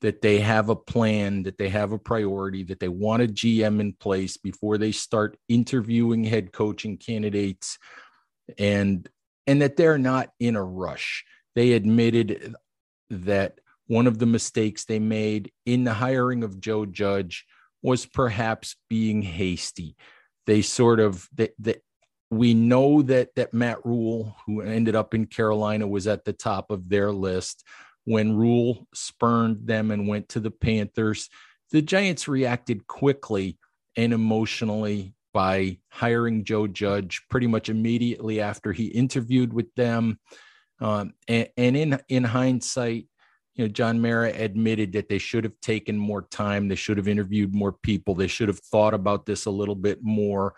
that 0.00 0.22
they 0.22 0.40
have 0.40 0.68
a 0.68 0.76
plan, 0.76 1.42
that 1.42 1.58
they 1.58 1.68
have 1.68 1.92
a 1.92 1.98
priority, 1.98 2.64
that 2.64 2.80
they 2.80 2.88
want 2.88 3.22
a 3.22 3.26
GM 3.26 3.80
in 3.80 3.92
place 3.92 4.36
before 4.36 4.78
they 4.78 4.92
start 4.92 5.38
interviewing 5.48 6.24
head 6.24 6.52
coaching 6.52 6.96
candidates 6.96 7.78
and 8.58 9.08
and 9.46 9.62
that 9.62 9.76
they're 9.76 9.98
not 9.98 10.30
in 10.38 10.56
a 10.56 10.62
rush. 10.62 11.24
They 11.54 11.72
admitted 11.72 12.54
that 13.10 13.60
one 13.86 14.06
of 14.06 14.18
the 14.18 14.26
mistakes 14.26 14.84
they 14.84 15.00
made 15.00 15.50
in 15.66 15.84
the 15.84 15.94
hiring 15.94 16.44
of 16.44 16.60
Joe 16.60 16.86
Judge 16.86 17.44
was 17.82 18.06
perhaps 18.06 18.76
being 18.88 19.22
hasty. 19.22 19.96
They 20.46 20.62
sort 20.62 21.00
of 21.00 21.28
that 21.34 21.82
we 22.30 22.54
know 22.54 23.02
that 23.02 23.34
that 23.34 23.52
Matt 23.52 23.84
Rhule, 23.84 24.36
who 24.46 24.60
ended 24.60 24.94
up 24.94 25.14
in 25.14 25.26
Carolina, 25.26 25.86
was 25.86 26.06
at 26.06 26.24
the 26.24 26.32
top 26.32 26.70
of 26.70 26.88
their 26.88 27.12
list. 27.12 27.64
When 28.04 28.36
Rhule 28.36 28.86
spurned 28.94 29.66
them 29.66 29.90
and 29.90 30.08
went 30.08 30.30
to 30.30 30.40
the 30.40 30.50
Panthers, 30.50 31.28
the 31.70 31.82
Giants 31.82 32.28
reacted 32.28 32.86
quickly 32.86 33.58
and 33.96 34.12
emotionally 34.12 35.14
by 35.32 35.78
hiring 35.90 36.44
Joe 36.44 36.66
Judge 36.66 37.22
pretty 37.30 37.46
much 37.46 37.68
immediately 37.68 38.40
after 38.40 38.72
he 38.72 38.86
interviewed 38.86 39.52
with 39.52 39.72
them. 39.74 40.18
Um, 40.80 41.12
and, 41.28 41.48
and 41.56 41.76
in 41.76 42.00
in 42.08 42.24
hindsight, 42.24 43.06
you 43.54 43.64
know, 43.64 43.68
John 43.68 44.00
Mara 44.00 44.30
admitted 44.30 44.92
that 44.92 45.08
they 45.08 45.18
should 45.18 45.44
have 45.44 45.60
taken 45.60 45.98
more 45.98 46.22
time. 46.22 46.68
They 46.68 46.76
should 46.76 46.96
have 46.96 47.08
interviewed 47.08 47.54
more 47.54 47.72
people. 47.72 48.14
They 48.14 48.28
should 48.28 48.48
have 48.48 48.60
thought 48.60 48.94
about 48.94 49.26
this 49.26 49.46
a 49.46 49.50
little 49.50 49.74
bit 49.74 49.98
more. 50.00 50.54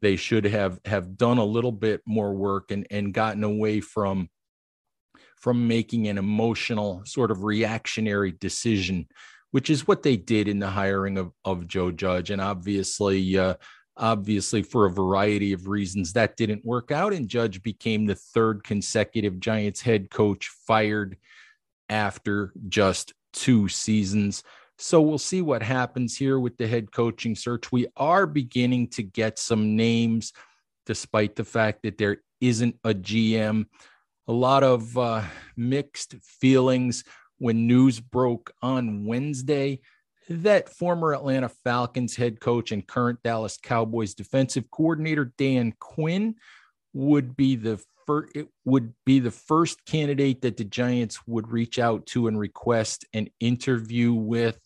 They 0.00 0.16
should 0.16 0.44
have 0.44 0.78
have 0.84 1.16
done 1.16 1.38
a 1.38 1.44
little 1.44 1.72
bit 1.72 2.02
more 2.06 2.34
work 2.34 2.70
and 2.70 2.86
and 2.90 3.12
gotten 3.12 3.44
away 3.44 3.80
from 3.80 4.28
from 5.36 5.68
making 5.68 6.08
an 6.08 6.18
emotional 6.18 7.02
sort 7.04 7.30
of 7.30 7.44
reactionary 7.44 8.32
decision, 8.32 9.06
which 9.52 9.70
is 9.70 9.86
what 9.86 10.02
they 10.02 10.16
did 10.16 10.48
in 10.48 10.58
the 10.58 10.70
hiring 10.70 11.18
of 11.18 11.32
of 11.44 11.66
Joe 11.66 11.90
Judge. 11.90 12.30
And 12.30 12.40
obviously, 12.40 13.38
uh, 13.38 13.54
obviously 13.98 14.62
for 14.62 14.86
a 14.86 14.90
variety 14.90 15.52
of 15.52 15.66
reasons 15.66 16.12
that 16.12 16.36
didn't 16.36 16.64
work 16.64 16.90
out 16.92 17.12
and 17.12 17.28
judge 17.28 17.62
became 17.62 18.06
the 18.06 18.14
third 18.14 18.62
consecutive 18.62 19.40
giants 19.40 19.80
head 19.80 20.08
coach 20.10 20.48
fired 20.66 21.16
after 21.88 22.52
just 22.68 23.12
two 23.32 23.68
seasons 23.68 24.44
so 24.78 25.00
we'll 25.00 25.18
see 25.18 25.42
what 25.42 25.62
happens 25.62 26.16
here 26.16 26.38
with 26.38 26.56
the 26.56 26.66
head 26.66 26.92
coaching 26.92 27.34
search. 27.34 27.72
We 27.72 27.88
are 27.96 28.26
beginning 28.26 28.88
to 28.90 29.02
get 29.02 29.38
some 29.38 29.76
names 29.76 30.32
despite 30.86 31.36
the 31.36 31.44
fact 31.44 31.82
that 31.82 31.98
there 31.98 32.22
isn't 32.40 32.76
a 32.84 32.94
gm 32.94 33.66
a 34.26 34.32
lot 34.32 34.62
of 34.62 34.96
uh, 34.96 35.22
mixed 35.56 36.14
feelings 36.22 37.04
when 37.38 37.66
news 37.66 38.00
broke 38.00 38.52
on 38.62 39.04
wednesday 39.04 39.80
that 40.30 40.68
former 40.68 41.14
Atlanta 41.14 41.48
Falcons 41.48 42.14
head 42.14 42.38
coach 42.38 42.70
and 42.70 42.86
current 42.86 43.18
Dallas 43.22 43.58
Cowboys 43.62 44.14
defensive 44.14 44.70
coordinator 44.70 45.32
Dan 45.38 45.72
Quinn 45.78 46.34
would 46.92 47.36
be 47.36 47.56
the 47.56 47.82
first 48.06 48.34
it 48.34 48.48
would 48.64 48.94
be 49.04 49.18
the 49.18 49.30
first 49.30 49.84
candidate 49.84 50.42
that 50.42 50.56
the 50.56 50.64
Giants 50.64 51.20
would 51.26 51.50
reach 51.50 51.78
out 51.78 52.06
to 52.06 52.26
and 52.26 52.38
request 52.38 53.04
an 53.12 53.28
interview 53.40 54.12
with. 54.12 54.58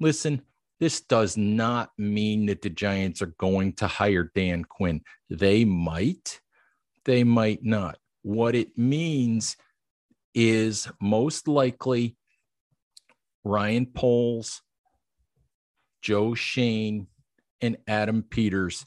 Listen, 0.00 0.42
this 0.80 1.00
does 1.00 1.36
not 1.36 1.90
mean 1.96 2.46
that 2.46 2.62
the 2.62 2.70
Giants 2.70 3.22
are 3.22 3.34
going 3.38 3.72
to 3.74 3.86
hire 3.86 4.30
Dan 4.34 4.64
Quinn. 4.64 5.00
They 5.30 5.64
might, 5.64 6.40
they 7.04 7.24
might 7.24 7.64
not. 7.64 7.96
What 8.22 8.54
it 8.54 8.76
means 8.76 9.56
is 10.34 10.88
most 11.00 11.48
likely 11.48 12.16
Ryan 13.44 13.86
Poles 13.86 14.62
Joe 16.04 16.34
Schoen, 16.34 17.06
and 17.62 17.78
Adam 17.88 18.22
Peters 18.22 18.84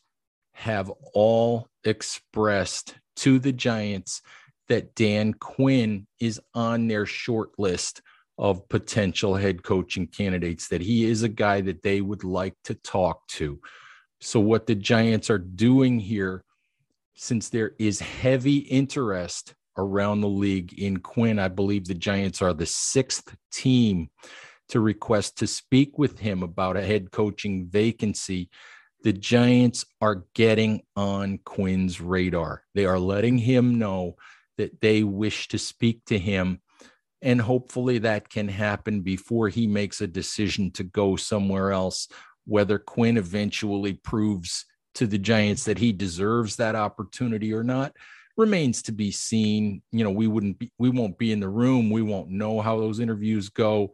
have 0.54 0.92
all 1.16 1.68
expressed 1.88 2.96
to 3.18 3.40
the 3.40 3.52
Giants 3.52 4.22
that 4.68 4.96
Dan 4.96 5.34
Quinn 5.34 6.08
is 6.20 6.40
on 6.54 6.88
their 6.88 7.06
short 7.06 7.58
list 7.58 8.02
of 8.38 8.68
potential 8.70 9.36
head 9.36 9.64
coaching 9.64 10.08
candidates, 10.08 10.68
that 10.68 10.82
he 10.82 11.06
is 11.06 11.24
a 11.24 11.30
guy 11.30 11.62
that 11.62 11.82
they 11.82 12.02
would 12.02 12.24
like 12.24 12.54
to 12.66 12.76
talk 12.76 13.28
to. 13.28 13.60
So, 14.20 14.40
what 14.40 14.68
the 14.68 14.76
Giants 14.76 15.30
are 15.30 15.40
doing 15.40 16.00
here, 16.00 16.44
since 17.16 17.50
there 17.50 17.72
is 17.80 18.00
heavy 18.00 18.58
interest 18.58 19.56
around 19.78 20.22
the 20.22 20.28
league 20.28 20.74
in 20.80 20.98
Quinn, 20.98 21.40
I 21.40 21.48
believe 21.48 21.86
the 21.86 21.94
Giants 21.94 22.42
are 22.42 22.54
the 22.54 22.66
sixth 22.66 23.36
team 23.52 24.10
to 24.70 24.80
request 24.80 25.38
to 25.38 25.48
speak 25.48 25.98
with 25.98 26.20
him 26.20 26.44
about 26.44 26.78
a 26.78 26.86
head 26.86 27.12
coaching 27.12 27.68
vacancy, 27.68 28.50
the 29.04 29.14
Giants 29.14 29.86
are 30.02 30.26
getting 30.34 30.82
on 30.96 31.40
Quinn's 31.46 32.02
radar. 32.02 32.64
They 32.74 32.86
are 32.86 33.00
letting 33.00 33.38
him 33.38 33.78
know 33.78 34.16
that 34.58 34.82
they 34.82 35.04
wish 35.04 35.48
to 35.50 35.58
speak 35.58 36.06
to 36.06 36.18
him. 36.18 36.62
And 37.22 37.42
hopefully 37.42 38.00
that 38.00 38.30
can 38.30 38.48
happen 38.48 39.02
before 39.02 39.50
he 39.50 39.68
makes 39.68 40.02
a 40.02 40.08
decision 40.08 40.72
to 40.72 40.84
go 40.84 41.16
somewhere 41.16 41.72
else. 41.72 42.08
Whether 42.46 42.80
Quinn 42.80 43.18
eventually 43.18 43.94
proves 43.94 44.66
to 44.96 45.08
the 45.08 45.18
Giants 45.18 45.66
that 45.66 45.78
he 45.78 45.92
deserves 45.92 46.56
that 46.56 46.76
opportunity 46.76 47.54
or 47.54 47.64
not 47.64 47.94
remains 48.36 48.82
to 48.84 48.92
be 48.92 49.12
seen. 49.12 49.82
You 49.92 50.04
know, 50.04 50.12
we 50.12 50.28
wouldn't 50.28 50.60
be, 50.60 50.72
we 50.78 50.90
won't 50.90 51.18
be 51.18 51.32
in 51.32 51.40
the 51.40 51.50
room. 51.50 51.90
We 51.90 52.02
won't 52.02 52.30
know 52.30 52.62
how 52.62 52.80
those 52.80 53.00
interviews 53.00 53.50
go 53.50 53.94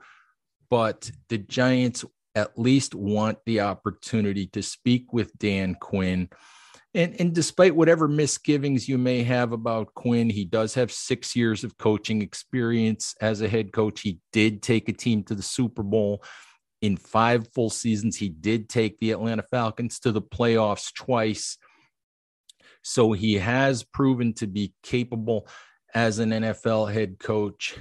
but 0.73 1.11
the 1.29 1.37
Giants 1.37 2.03
at 2.35 2.57
least 2.57 2.95
want 2.95 3.37
the 3.45 3.61
opportunity 3.61 4.47
to 4.47 4.61
speak 4.61 5.13
with 5.13 5.37
Dan 5.37 5.75
Quinn. 5.75 6.29
And, 6.95 7.15
and 7.19 7.33
despite 7.33 7.75
whatever 7.75 8.07
misgivings 8.07 8.87
you 8.87 8.97
may 8.97 9.23
have 9.23 9.51
about 9.51 9.93
Quinn, 9.95 10.29
he 10.29 10.45
does 10.45 10.75
have 10.75 10.91
six 10.91 11.35
years 11.35 11.63
of 11.63 11.77
coaching 11.77 12.21
experience 12.21 13.15
as 13.19 13.41
a 13.41 13.47
head 13.47 13.71
coach. 13.71 14.01
He 14.01 14.19
did 14.31 14.61
take 14.61 14.89
a 14.89 14.93
team 14.93 15.23
to 15.23 15.35
the 15.35 15.41
Super 15.41 15.81
Bowl 15.81 16.23
in 16.81 16.97
five 16.97 17.47
full 17.53 17.71
seasons. 17.71 18.17
He 18.17 18.29
did 18.29 18.69
take 18.69 18.99
the 18.99 19.11
Atlanta 19.11 19.43
Falcons 19.49 19.99
to 20.01 20.11
the 20.11 20.21
playoffs 20.21 20.93
twice. 20.93 21.57
So 22.83 23.13
he 23.13 23.35
has 23.35 23.83
proven 23.83 24.33
to 24.35 24.47
be 24.47 24.73
capable 24.83 25.47
as 25.95 26.19
an 26.19 26.29
NFL 26.29 26.93
head 26.93 27.17
coach. 27.17 27.75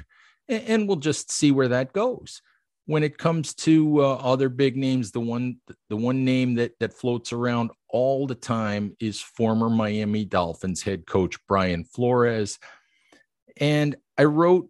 And 0.49 0.87
we'll 0.87 0.97
just 0.97 1.31
see 1.31 1.51
where 1.51 1.69
that 1.69 1.93
goes 1.93 2.41
when 2.87 3.03
it 3.03 3.18
comes 3.18 3.55
to 3.55 4.03
uh, 4.03 4.14
other 4.16 4.49
big 4.49 4.77
names, 4.77 5.12
the 5.12 5.21
one 5.21 5.57
the 5.88 5.97
one 5.97 6.25
name 6.25 6.55
that 6.55 6.73
that 6.81 6.95
floats 6.95 7.33
around 7.33 7.71
all 7.88 8.27
the 8.27 8.35
time 8.35 8.97
is 8.99 9.21
former 9.21 9.71
Miami 9.71 10.25
Dolphins 10.25 10.83
head 10.83 11.07
coach 11.07 11.37
Brian 11.47 11.85
Flores. 11.85 12.59
And 13.59 13.97
I 14.18 14.25
wrote 14.25 14.68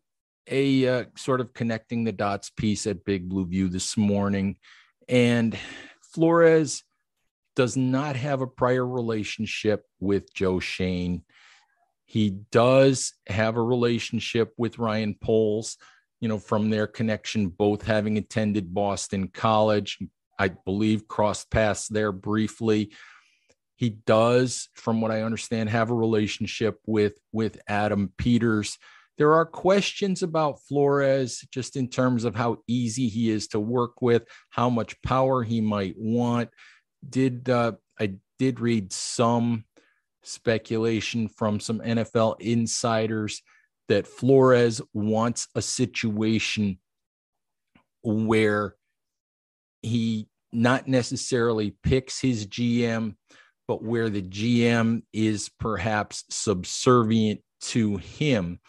a 0.48 0.88
uh, 0.88 1.04
sort 1.16 1.40
of 1.40 1.54
connecting 1.54 2.04
the 2.04 2.12
dots 2.12 2.50
piece 2.50 2.86
at 2.86 3.04
Big 3.04 3.28
Blue 3.28 3.46
View 3.46 3.68
this 3.68 3.96
morning, 3.96 4.56
and 5.08 5.56
Flores 6.14 6.82
does 7.54 7.76
not 7.76 8.16
have 8.16 8.40
a 8.40 8.46
prior 8.46 8.86
relationship 8.86 9.84
with 10.00 10.32
Joe 10.34 10.58
Schoen. 10.58 11.22
He 12.04 12.30
does 12.50 13.14
have 13.26 13.56
a 13.56 13.62
relationship 13.62 14.52
with 14.58 14.78
Ryan 14.78 15.14
Poles 15.14 15.78
you 16.22 16.28
know, 16.28 16.38
from 16.38 16.70
their 16.70 16.86
connection, 16.86 17.48
both 17.48 17.82
having 17.82 18.16
attended 18.16 18.72
Boston 18.72 19.26
College, 19.26 19.98
I 20.38 20.48
believe 20.48 21.08
crossed 21.08 21.50
paths 21.50 21.88
there 21.88 22.12
briefly. 22.12 22.92
He 23.74 23.90
does, 23.90 24.68
from 24.74 25.00
what 25.00 25.10
I 25.10 25.22
understand, 25.22 25.68
have 25.70 25.90
a 25.90 25.94
relationship 25.94 26.78
with 26.86 27.18
with 27.32 27.58
Adam 27.66 28.12
Peters. 28.16 28.78
There 29.18 29.34
are 29.34 29.44
questions 29.44 30.22
about 30.22 30.62
Flores 30.68 31.44
just 31.50 31.74
in 31.74 31.88
terms 31.88 32.24
of 32.24 32.36
how 32.36 32.58
easy 32.68 33.08
he 33.08 33.28
is 33.28 33.48
to 33.48 33.58
work 33.58 34.00
with, 34.00 34.22
how 34.50 34.70
much 34.70 35.02
power 35.02 35.42
he 35.42 35.60
might 35.60 35.96
want. 35.98 36.50
Did 37.06 37.50
uh, 37.50 37.72
I 37.98 38.14
did 38.38 38.60
read 38.60 38.92
some 38.92 39.64
speculation 40.22 41.28
from 41.28 41.58
some 41.58 41.80
NFL 41.80 42.40
insiders 42.40 43.42
that 43.92 44.06
Flores 44.06 44.80
wants 44.94 45.48
a 45.54 45.60
situation 45.60 46.78
where 48.02 48.74
he 49.82 50.28
not 50.50 50.88
necessarily 50.88 51.76
picks 51.82 52.18
his 52.18 52.46
GM, 52.46 53.16
but 53.68 53.82
where 53.82 54.08
the 54.08 54.22
GM 54.22 55.02
is 55.12 55.50
perhaps 55.60 56.24
subservient 56.30 57.42
to 57.60 57.98
him 57.98 58.60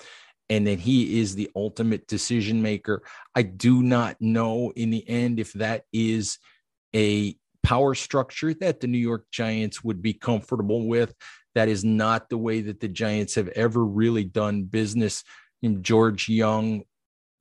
and 0.50 0.68
that 0.68 0.80
he 0.80 1.22
is 1.22 1.36
the 1.36 1.50
ultimate 1.56 2.06
decision 2.06 2.62
maker. 2.62 3.02
I 3.34 3.44
do 3.44 3.82
not 3.82 4.18
know 4.20 4.74
in 4.76 4.90
the 4.90 5.08
end 5.08 5.40
if 5.40 5.54
that 5.54 5.86
is 5.94 6.38
a 6.94 7.38
power 7.64 7.96
structure 7.96 8.54
that 8.56 8.82
the 8.82 8.88
New 8.88 8.98
York 8.98 9.24
Giants 9.32 9.86
would 9.86 10.02
be 10.02 10.14
comfortable 10.14 10.86
with. 10.86 11.16
That 11.56 11.70
is 11.70 11.84
not 11.84 12.30
the 12.30 12.38
way 12.38 12.62
that 12.62 12.80
the 12.80 12.88
Giants 12.88 13.36
have 13.36 13.50
ever 13.50 13.86
really 13.86 14.24
done 14.24 14.64
business. 14.64 15.24
In 15.62 15.82
George 15.82 16.28
Young, 16.28 16.84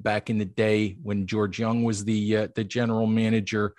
back 0.01 0.31
in 0.31 0.39
the 0.39 0.45
day 0.45 0.97
when 1.03 1.27
George 1.27 1.59
Young 1.59 1.83
was 1.83 2.05
the 2.05 2.37
uh, 2.37 2.49
the 2.55 2.65
general 2.65 3.07
manager, 3.07 3.75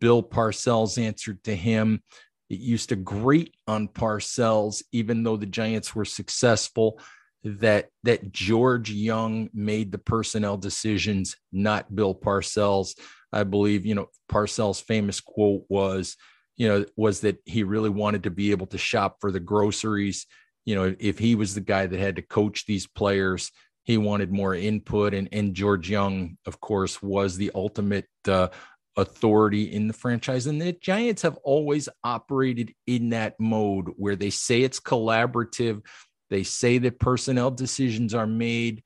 Bill 0.00 0.22
Parcells 0.22 0.98
answered 0.98 1.42
to 1.44 1.54
him. 1.54 2.02
It 2.50 2.58
used 2.58 2.90
to 2.90 2.96
grate 2.96 3.54
on 3.66 3.88
Parcells, 3.88 4.82
even 4.92 5.22
though 5.22 5.36
the 5.36 5.46
Giants 5.46 5.94
were 5.94 6.04
successful, 6.04 7.00
that 7.44 7.90
that 8.02 8.32
George 8.32 8.90
Young 8.90 9.50
made 9.52 9.92
the 9.92 9.98
personnel 9.98 10.56
decisions, 10.56 11.36
not 11.52 11.94
Bill 11.94 12.14
Parcells. 12.14 12.98
I 13.32 13.44
believe, 13.44 13.84
you 13.84 13.94
know, 13.94 14.08
Parcells' 14.30 14.82
famous 14.82 15.20
quote 15.20 15.64
was, 15.68 16.16
you 16.56 16.68
know, 16.68 16.84
was 16.96 17.20
that 17.20 17.38
he 17.44 17.62
really 17.62 17.90
wanted 17.90 18.24
to 18.24 18.30
be 18.30 18.50
able 18.50 18.66
to 18.68 18.78
shop 18.78 19.16
for 19.20 19.30
the 19.30 19.40
groceries. 19.40 20.26
You 20.64 20.74
know, 20.74 20.94
if 20.98 21.18
he 21.18 21.34
was 21.34 21.54
the 21.54 21.60
guy 21.60 21.86
that 21.86 21.98
had 21.98 22.16
to 22.16 22.22
coach 22.22 22.66
these 22.66 22.86
players, 22.86 23.50
he 23.84 23.98
wanted 23.98 24.32
more 24.32 24.54
input. 24.54 25.14
And, 25.14 25.28
and 25.32 25.54
George 25.54 25.90
Young, 25.90 26.38
of 26.46 26.60
course, 26.60 27.02
was 27.02 27.36
the 27.36 27.50
ultimate 27.54 28.08
uh, 28.26 28.48
authority 28.96 29.64
in 29.64 29.88
the 29.88 29.92
franchise. 29.92 30.46
And 30.46 30.60
the 30.60 30.72
Giants 30.72 31.22
have 31.22 31.36
always 31.38 31.88
operated 32.02 32.74
in 32.86 33.10
that 33.10 33.38
mode 33.38 33.88
where 33.96 34.16
they 34.16 34.30
say 34.30 34.62
it's 34.62 34.80
collaborative. 34.80 35.82
They 36.30 36.44
say 36.44 36.78
that 36.78 36.98
personnel 36.98 37.50
decisions 37.50 38.14
are 38.14 38.26
made 38.26 38.82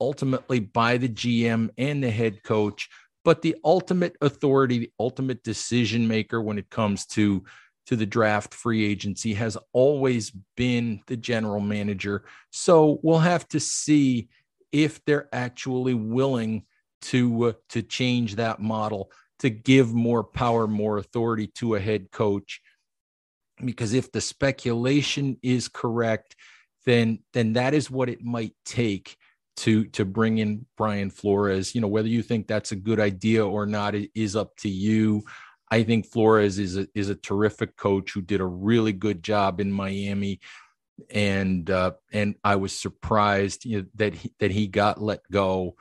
ultimately 0.00 0.58
by 0.60 0.96
the 0.98 1.08
GM 1.08 1.70
and 1.78 2.02
the 2.02 2.10
head 2.10 2.42
coach, 2.42 2.88
but 3.24 3.42
the 3.42 3.56
ultimate 3.64 4.16
authority, 4.20 4.78
the 4.78 4.92
ultimate 4.98 5.42
decision 5.42 6.08
maker 6.08 6.40
when 6.40 6.58
it 6.58 6.70
comes 6.70 7.06
to 7.06 7.44
to 7.86 7.96
the 7.96 8.06
draft 8.06 8.54
free 8.54 8.84
agency 8.84 9.34
has 9.34 9.58
always 9.72 10.30
been 10.56 11.00
the 11.08 11.16
general 11.16 11.60
manager. 11.60 12.24
So 12.50 13.00
we'll 13.02 13.18
have 13.18 13.48
to 13.48 13.58
see 13.58 14.28
if 14.70 15.04
they're 15.04 15.28
actually 15.32 15.94
willing 15.94 16.64
to 17.02 17.44
uh, 17.44 17.52
to 17.70 17.82
change 17.82 18.36
that 18.36 18.60
model 18.60 19.10
to 19.40 19.50
give 19.50 19.92
more 19.92 20.22
power, 20.22 20.68
more 20.68 20.98
authority 20.98 21.48
to 21.48 21.74
a 21.74 21.80
head 21.80 22.12
coach. 22.12 22.60
Because 23.64 23.92
if 23.92 24.12
the 24.12 24.20
speculation 24.20 25.36
is 25.42 25.68
correct, 25.68 26.36
then 26.86 27.18
then 27.32 27.54
that 27.54 27.74
is 27.74 27.90
what 27.90 28.08
it 28.08 28.22
might 28.22 28.54
take 28.64 29.16
to 29.62 29.84
to 29.84 30.04
bring 30.04 30.38
in 30.38 30.66
Brian 30.76 31.08
Flores. 31.08 31.74
You 31.74 31.80
know, 31.80 31.88
whether 31.88 32.08
you 32.08 32.22
think 32.22 32.46
that's 32.46 32.72
a 32.72 32.76
good 32.76 32.98
idea 32.98 33.46
or 33.46 33.64
not 33.64 33.94
is 34.14 34.34
up 34.34 34.56
to 34.58 34.68
you. 34.68 35.22
I 35.70 35.84
think 35.84 36.06
Flores 36.06 36.58
is 36.58 36.76
a, 36.76 36.86
is 36.94 37.08
a 37.08 37.14
terrific 37.14 37.76
coach 37.76 38.12
who 38.12 38.20
did 38.20 38.40
a 38.40 38.46
really 38.46 38.92
good 38.92 39.22
job 39.22 39.60
in 39.60 39.72
Miami, 39.72 40.40
and 41.10 41.70
uh, 41.70 41.92
and 42.12 42.34
I 42.42 42.56
was 42.56 42.78
surprised 42.78 43.64
you 43.64 43.78
know, 43.78 43.86
that 43.94 44.14
he, 44.14 44.32
that 44.40 44.50
he 44.50 44.66
got 44.66 45.00
let 45.00 45.20
go, 45.30 45.76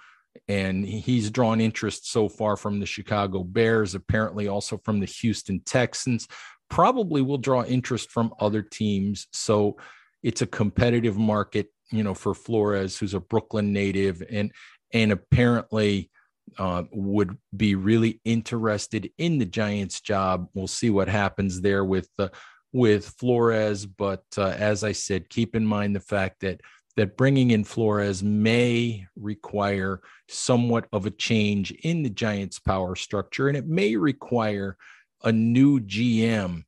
and 0.48 0.86
he's 0.86 1.32
drawn 1.32 1.60
interest 1.60 2.10
so 2.10 2.30
far 2.30 2.56
from 2.58 2.80
the 2.80 2.86
Chicago 2.86 3.44
Bears, 3.44 3.96
apparently 3.96 4.48
also 4.48 4.78
from 4.78 5.00
the 5.00 5.08
Houston 5.08 5.60
Texans, 5.60 6.28
probably 6.70 7.24
will 7.24 7.39
draw 7.39 7.63
interest 7.63 8.12
from 8.12 8.34
other 8.39 8.62
teams. 8.62 9.28
So 9.34 9.78
it's 10.22 10.44
a 10.44 10.48
competitive 10.48 11.17
market, 11.17 11.67
you 11.92 12.04
know, 12.04 12.14
for 12.14 12.34
Flores, 12.34 12.98
who's 12.98 13.14
a 13.14 13.20
Brooklyn 13.20 13.74
native, 13.74 14.24
and 14.30 14.52
and 14.94 15.12
apparently 15.12 16.10
uh, 16.58 16.84
would 16.92 17.38
be 17.56 17.76
really 17.76 18.20
interested 18.26 19.10
in 19.18 19.38
the 19.38 19.46
Giants' 19.46 20.02
job. 20.02 20.48
We'll 20.54 20.68
see 20.68 20.90
what 20.90 21.08
happens 21.08 21.62
there 21.62 21.86
with 21.86 22.10
uh, 22.20 22.30
with 22.74 23.06
Flores, 23.06 23.86
but 23.86 24.24
uh, 24.38 24.48
as 24.58 24.84
I 24.84 24.94
said, 24.94 25.30
keep 25.30 25.56
in 25.56 25.66
mind 25.66 25.96
the 25.96 26.02
fact 26.02 26.42
that 26.42 26.62
that 26.98 27.18
bringing 27.18 27.52
in 27.52 27.64
Flores 27.64 28.22
may 28.22 29.06
require 29.16 30.02
somewhat 30.28 30.88
of 30.92 31.06
a 31.06 31.12
change 31.12 31.72
in 31.72 32.04
the 32.04 32.10
Giants' 32.10 32.60
power 32.60 32.96
structure, 32.96 33.48
and 33.48 33.58
it 33.58 33.68
may 33.68 33.96
require 33.96 34.78
a 35.24 35.32
new 35.32 35.80
GM 35.80 36.64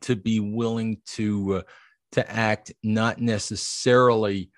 to 0.00 0.16
be 0.16 0.40
willing 0.40 1.00
to 1.06 1.56
uh, 1.56 1.62
to 2.14 2.30
act 2.30 2.72
not 2.82 3.20
necessarily 3.20 4.50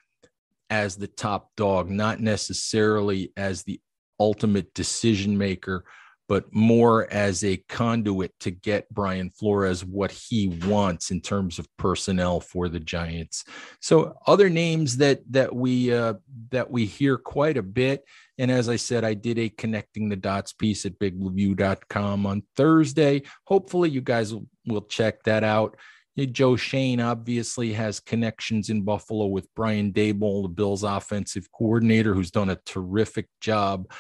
as 0.71 0.97
the 0.97 1.07
top 1.07 1.51
dog, 1.57 1.91
not 1.91 2.21
necessarily 2.21 3.33
as 3.37 3.63
the 3.63 3.81
ultimate 4.19 4.73
decision 4.75 5.37
maker, 5.37 5.85
but 6.29 6.53
more 6.53 7.11
as 7.13 7.45
a 7.45 7.57
conduit 7.69 8.33
to 8.41 8.51
get 8.51 8.93
Brian 8.93 9.31
Flores 9.31 9.85
what 9.85 10.11
he 10.11 10.49
wants 10.67 11.11
in 11.11 11.21
terms 11.21 11.59
of 11.59 11.69
personnel 11.77 12.41
for 12.41 12.69
the 12.69 12.81
Giants. 12.81 13.45
So 13.81 14.15
other 14.27 14.51
names 14.51 14.97
that 14.97 15.21
that 15.31 15.55
we 15.55 15.93
uh, 15.93 16.15
that 16.51 16.71
we 16.71 16.85
hear 16.85 17.17
quite 17.17 17.57
a 17.57 17.63
bit. 17.63 18.05
And 18.39 18.51
as 18.51 18.69
I 18.69 18.77
said, 18.77 19.05
I 19.05 19.15
did 19.15 19.39
a 19.39 19.49
connecting 19.49 20.09
the 20.09 20.17
dots 20.17 20.53
piece 20.53 20.85
at 20.85 20.99
bigreview.com 20.99 22.27
on 22.27 22.43
Thursday. 22.57 23.23
Hopefully, 23.45 23.89
you 23.91 24.01
guys 24.01 24.35
will, 24.35 24.47
will 24.67 24.83
check 24.83 25.23
that 25.25 25.45
out. 25.45 25.77
Joe 26.25 26.57
Schoen 26.57 27.01
obviously 27.01 27.75
has 27.75 28.01
connections 28.01 28.71
in 28.71 28.83
Buffalo 28.83 29.27
with 29.27 29.55
Brian 29.55 29.93
Daboll, 29.93 30.43
the 30.43 30.49
Bills 30.49 30.83
offensive 30.83 31.53
coordinator, 31.53 32.15
who's 32.15 32.31
done 32.31 32.49
a 32.49 32.59
terrific 32.65 33.29
job 33.43 33.91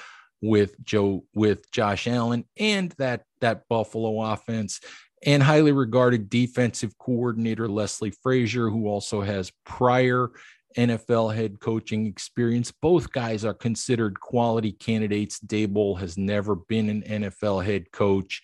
with 0.40 0.82
Joe 0.82 1.24
with 1.34 1.70
Josh 1.70 2.06
Allen 2.06 2.44
and 2.58 2.92
that 2.98 3.22
that 3.40 3.68
Buffalo 3.68 4.20
offense 4.20 4.80
and 5.24 5.42
highly 5.42 5.72
regarded 5.72 6.30
defensive 6.30 6.96
coordinator 6.98 7.68
Leslie 7.68 8.12
Frazier 8.22 8.68
who 8.68 8.86
also 8.86 9.22
has 9.22 9.52
prior 9.64 10.30
NFL 10.76 11.34
head 11.34 11.58
coaching 11.58 12.06
experience. 12.06 12.70
Both 12.70 13.12
guys 13.12 13.44
are 13.44 13.54
considered 13.54 14.20
quality 14.20 14.72
candidates. 14.72 15.40
Daboll 15.40 15.98
has 15.98 16.18
never 16.18 16.54
been 16.54 16.90
an 16.90 17.02
NFL 17.02 17.64
head 17.64 17.90
coach 17.92 18.42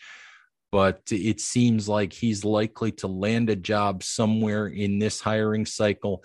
but 0.72 1.02
it 1.10 1.38
seems 1.38 1.86
like 1.86 2.14
he's 2.14 2.44
likely 2.44 2.90
to 2.90 3.06
land 3.06 3.50
a 3.50 3.56
job 3.56 4.02
somewhere 4.02 4.66
in 4.66 4.98
this 4.98 5.20
hiring 5.20 5.66
cycle. 5.66 6.24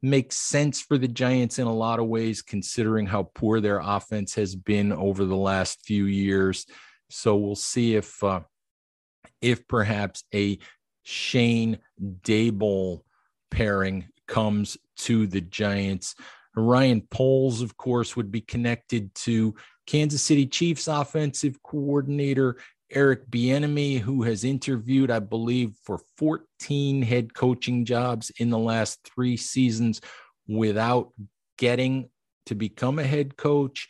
Makes 0.00 0.38
sense 0.38 0.80
for 0.80 0.96
the 0.96 1.06
Giants 1.06 1.58
in 1.58 1.66
a 1.66 1.74
lot 1.74 2.00
of 2.00 2.08
ways, 2.08 2.40
considering 2.40 3.06
how 3.06 3.30
poor 3.34 3.60
their 3.60 3.80
offense 3.80 4.34
has 4.34 4.56
been 4.56 4.92
over 4.92 5.26
the 5.26 5.36
last 5.36 5.84
few 5.84 6.06
years. 6.06 6.66
So 7.10 7.36
we'll 7.36 7.54
see 7.54 7.94
if 7.94 8.24
uh, 8.24 8.40
if 9.42 9.68
perhaps 9.68 10.24
a 10.34 10.58
Schoen 11.02 11.78
Daboll 12.00 13.02
pairing 13.50 14.08
comes 14.26 14.78
to 14.96 15.26
the 15.26 15.42
Giants. 15.42 16.14
Ryan 16.56 17.02
Poles, 17.10 17.60
of 17.60 17.76
course, 17.76 18.16
would 18.16 18.32
be 18.32 18.40
connected 18.40 19.14
to 19.16 19.54
Kansas 19.86 20.22
City 20.22 20.46
Chiefs 20.46 20.88
offensive 20.88 21.62
coordinator 21.62 22.56
Eric 22.92 23.30
Bieniemy, 23.30 23.98
who 23.98 24.22
has 24.22 24.44
interviewed, 24.44 25.10
I 25.10 25.18
believe, 25.18 25.72
for 25.82 26.00
14 26.16 27.02
head 27.02 27.34
coaching 27.34 27.84
jobs 27.84 28.30
in 28.38 28.50
the 28.50 28.58
last 28.58 29.00
three 29.04 29.36
seasons 29.36 30.00
without 30.46 31.12
getting 31.58 32.10
to 32.46 32.54
become 32.54 32.98
a 32.98 33.04
head 33.04 33.36
coach. 33.36 33.88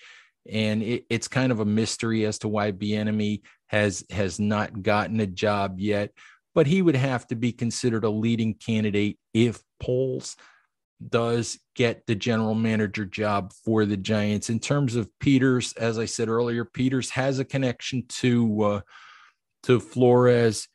And 0.51 0.83
it, 0.83 1.05
it's 1.09 1.29
kind 1.29 1.53
of 1.53 1.61
a 1.61 1.65
mystery 1.65 2.25
as 2.25 2.38
to 2.41 2.49
why 2.49 2.73
Bieniemy 2.73 3.43
has 3.67 4.05
has 4.11 4.38
not 4.38 4.83
gotten 4.83 5.21
a 5.21 5.27
job 5.27 5.79
yet. 5.79 6.11
But 6.55 6.67
he 6.67 6.83
would 6.83 6.97
have 6.97 7.27
to 7.29 7.35
be 7.35 7.53
considered 7.53 8.05
a 8.05 8.11
leading 8.11 8.55
candidate 8.55 9.19
if 9.33 9.62
Poles 9.81 10.37
does 11.11 11.59
get 11.75 12.07
the 12.07 12.15
general 12.15 12.55
manager 12.55 13.05
job 13.05 13.53
for 13.65 13.85
the 13.85 13.97
Giants. 13.97 14.51
In 14.51 14.59
terms 14.59 14.97
of 14.97 15.11
Peters, 15.21 15.73
as 15.75 15.99
I 15.99 16.05
said 16.05 16.29
earlier, 16.29 16.65
Peters 16.65 17.11
has 17.11 17.38
a 17.38 17.45
connection 17.45 18.05
to 18.09 18.62
uh, 18.62 18.81
to 19.65 19.81
Flores, 19.81 20.69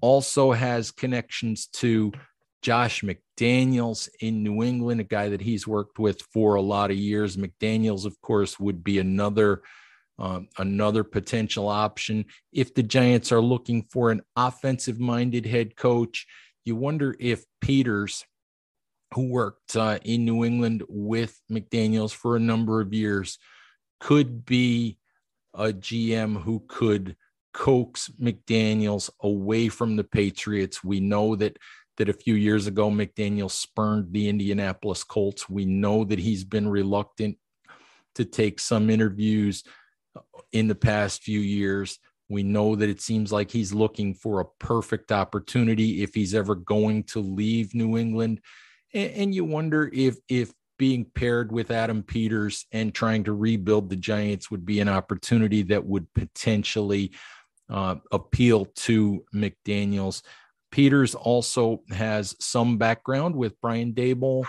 also 0.00 0.52
has 0.52 0.90
connections 0.90 1.66
to 1.66 2.12
Josh 2.62 3.02
McDaniels 3.02 4.08
in 4.20 4.42
New 4.42 4.62
England, 4.62 5.00
a 5.00 5.04
guy 5.04 5.30
that 5.30 5.40
he's 5.40 5.66
worked 5.66 5.98
with 5.98 6.20
for 6.32 6.54
a 6.54 6.62
lot 6.62 6.90
of 6.90 6.96
years. 6.96 7.36
McDaniels, 7.36 8.04
of 8.04 8.20
course, 8.20 8.58
would 8.60 8.84
be 8.84 8.98
another 8.98 9.62
um, 10.18 10.48
another 10.58 11.02
potential 11.02 11.66
option 11.68 12.26
if 12.52 12.74
the 12.74 12.82
Giants 12.82 13.32
are 13.32 13.40
looking 13.40 13.86
for 13.90 14.10
an 14.10 14.20
offensive 14.36 15.00
minded 15.00 15.46
head 15.46 15.76
coach. 15.76 16.26
You 16.66 16.76
wonder 16.76 17.16
if 17.18 17.44
Peters 17.62 18.26
who 19.14 19.28
worked 19.28 19.76
uh, 19.76 19.98
in 20.04 20.24
New 20.24 20.44
England 20.44 20.84
with 20.88 21.40
McDaniels 21.50 22.12
for 22.12 22.36
a 22.36 22.40
number 22.40 22.80
of 22.80 22.92
years, 22.94 23.38
could 23.98 24.44
be 24.44 24.98
a 25.54 25.72
GM 25.72 26.40
who 26.42 26.62
could 26.68 27.16
coax 27.52 28.10
McDaniels 28.20 29.10
away 29.20 29.68
from 29.68 29.96
the 29.96 30.04
Patriots. 30.04 30.84
We 30.84 31.00
know 31.00 31.36
that 31.36 31.58
that 31.96 32.08
a 32.08 32.14
few 32.14 32.34
years 32.34 32.66
ago 32.66 32.90
McDaniels 32.90 33.50
spurned 33.50 34.12
the 34.12 34.28
Indianapolis 34.28 35.04
Colts. 35.04 35.50
We 35.50 35.66
know 35.66 36.04
that 36.04 36.18
he's 36.18 36.44
been 36.44 36.66
reluctant 36.66 37.36
to 38.14 38.24
take 38.24 38.58
some 38.58 38.88
interviews 38.88 39.64
in 40.52 40.66
the 40.66 40.74
past 40.74 41.22
few 41.22 41.40
years. 41.40 41.98
We 42.30 42.42
know 42.42 42.74
that 42.76 42.88
it 42.88 43.02
seems 43.02 43.32
like 43.32 43.50
he's 43.50 43.74
looking 43.74 44.14
for 44.14 44.40
a 44.40 44.46
perfect 44.58 45.12
opportunity 45.12 46.02
if 46.02 46.14
he's 46.14 46.34
ever 46.34 46.54
going 46.54 47.04
to 47.04 47.20
leave 47.20 47.74
New 47.74 47.98
England 47.98 48.40
and, 48.92 49.12
and 49.12 49.34
you 49.34 49.44
wonder 49.44 49.90
if 49.92 50.16
if 50.28 50.52
being 50.78 51.04
paired 51.04 51.52
with 51.52 51.70
Adam 51.70 52.02
Peters 52.02 52.64
and 52.72 52.94
trying 52.94 53.22
to 53.24 53.34
rebuild 53.34 53.90
the 53.90 53.96
Giants 53.96 54.50
would 54.50 54.64
be 54.64 54.80
an 54.80 54.88
opportunity 54.88 55.62
that 55.62 55.84
would 55.84 56.06
potentially 56.14 57.12
uh, 57.68 57.96
appeal 58.10 58.64
to 58.64 59.22
McDaniels. 59.34 60.22
Peters 60.70 61.14
also 61.14 61.82
has 61.90 62.34
some 62.40 62.78
background 62.78 63.36
with 63.36 63.60
Brian 63.60 63.92
Daboll, 63.92 64.46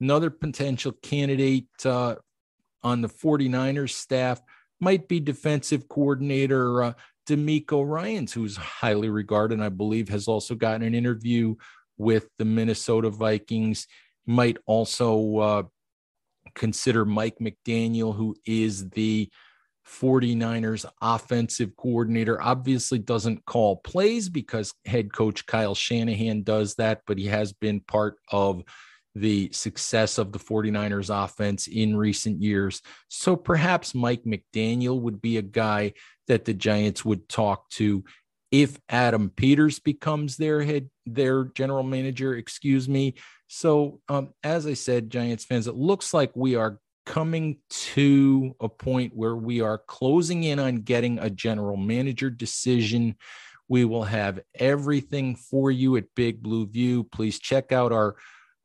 another 0.00 0.30
potential 0.30 0.92
candidate 1.02 1.66
uh, 1.84 2.14
on 2.84 3.00
the 3.00 3.08
49ers 3.08 3.90
staff 3.90 4.40
might 4.78 5.08
be 5.08 5.18
defensive 5.18 5.88
coordinator 5.88 6.82
uh, 6.82 6.92
DeMeco 7.28 7.88
Ryans, 7.88 8.32
who's 8.32 8.56
highly 8.56 9.08
regarded 9.08 9.60
I 9.60 9.68
believe 9.68 10.08
has 10.08 10.28
also 10.28 10.54
gotten 10.54 10.82
an 10.82 10.94
interview 10.94 11.54
with 11.98 12.28
the 12.38 12.44
Minnesota 12.44 13.10
Vikings. 13.10 13.86
might 14.26 14.58
also 14.66 15.38
uh, 15.38 15.62
consider 16.54 17.04
Mike 17.04 17.36
McDaniel, 17.40 18.14
who 18.14 18.36
is 18.46 18.90
the 18.90 19.28
49ers 19.86 20.84
offensive 21.00 21.76
coordinator. 21.76 22.40
Obviously, 22.40 22.98
doesn't 22.98 23.44
call 23.46 23.76
plays 23.76 24.28
because 24.28 24.74
head 24.84 25.12
coach 25.12 25.46
Kyle 25.46 25.74
Shanahan 25.74 26.42
does 26.42 26.74
that, 26.76 27.02
but 27.06 27.18
he 27.18 27.26
has 27.26 27.52
been 27.52 27.80
part 27.80 28.16
of 28.30 28.62
the 29.14 29.50
success 29.52 30.18
of 30.18 30.32
the 30.32 30.38
49ers 30.38 31.10
offense 31.24 31.66
in 31.66 31.96
recent 31.96 32.40
years. 32.40 32.80
So 33.08 33.36
perhaps 33.36 33.94
Mike 33.94 34.22
McDaniel 34.24 35.00
would 35.00 35.20
be 35.20 35.36
a 35.36 35.42
guy 35.42 35.92
that 36.28 36.44
the 36.44 36.54
Giants 36.54 37.04
would 37.04 37.28
talk 37.28 37.68
to 37.70 38.04
if 38.52 38.78
Adam 38.90 39.30
Peters 39.30 39.80
becomes 39.80 40.36
their 40.36 40.62
head 40.62 40.90
their 41.06 41.44
general 41.46 41.82
manager, 41.82 42.36
excuse 42.36 42.88
me. 42.88 43.14
So 43.48 44.00
um, 44.08 44.34
as 44.44 44.66
I 44.66 44.74
said, 44.74 45.10
Giants 45.10 45.44
fans, 45.44 45.66
it 45.66 45.74
looks 45.74 46.14
like 46.14 46.30
we 46.36 46.54
are 46.54 46.78
coming 47.04 47.58
to 47.70 48.54
a 48.60 48.68
point 48.68 49.16
where 49.16 49.34
we 49.34 49.60
are 49.60 49.78
closing 49.78 50.44
in 50.44 50.60
on 50.60 50.76
getting 50.76 51.18
a 51.18 51.30
general 51.30 51.76
manager 51.76 52.30
decision. 52.30 53.16
We 53.68 53.84
will 53.84 54.04
have 54.04 54.40
everything 54.54 55.34
for 55.34 55.70
you 55.70 55.96
at 55.96 56.14
Big 56.14 56.42
Blue 56.42 56.66
View. 56.66 57.04
Please 57.04 57.40
check 57.40 57.72
out 57.72 57.90
our 57.90 58.16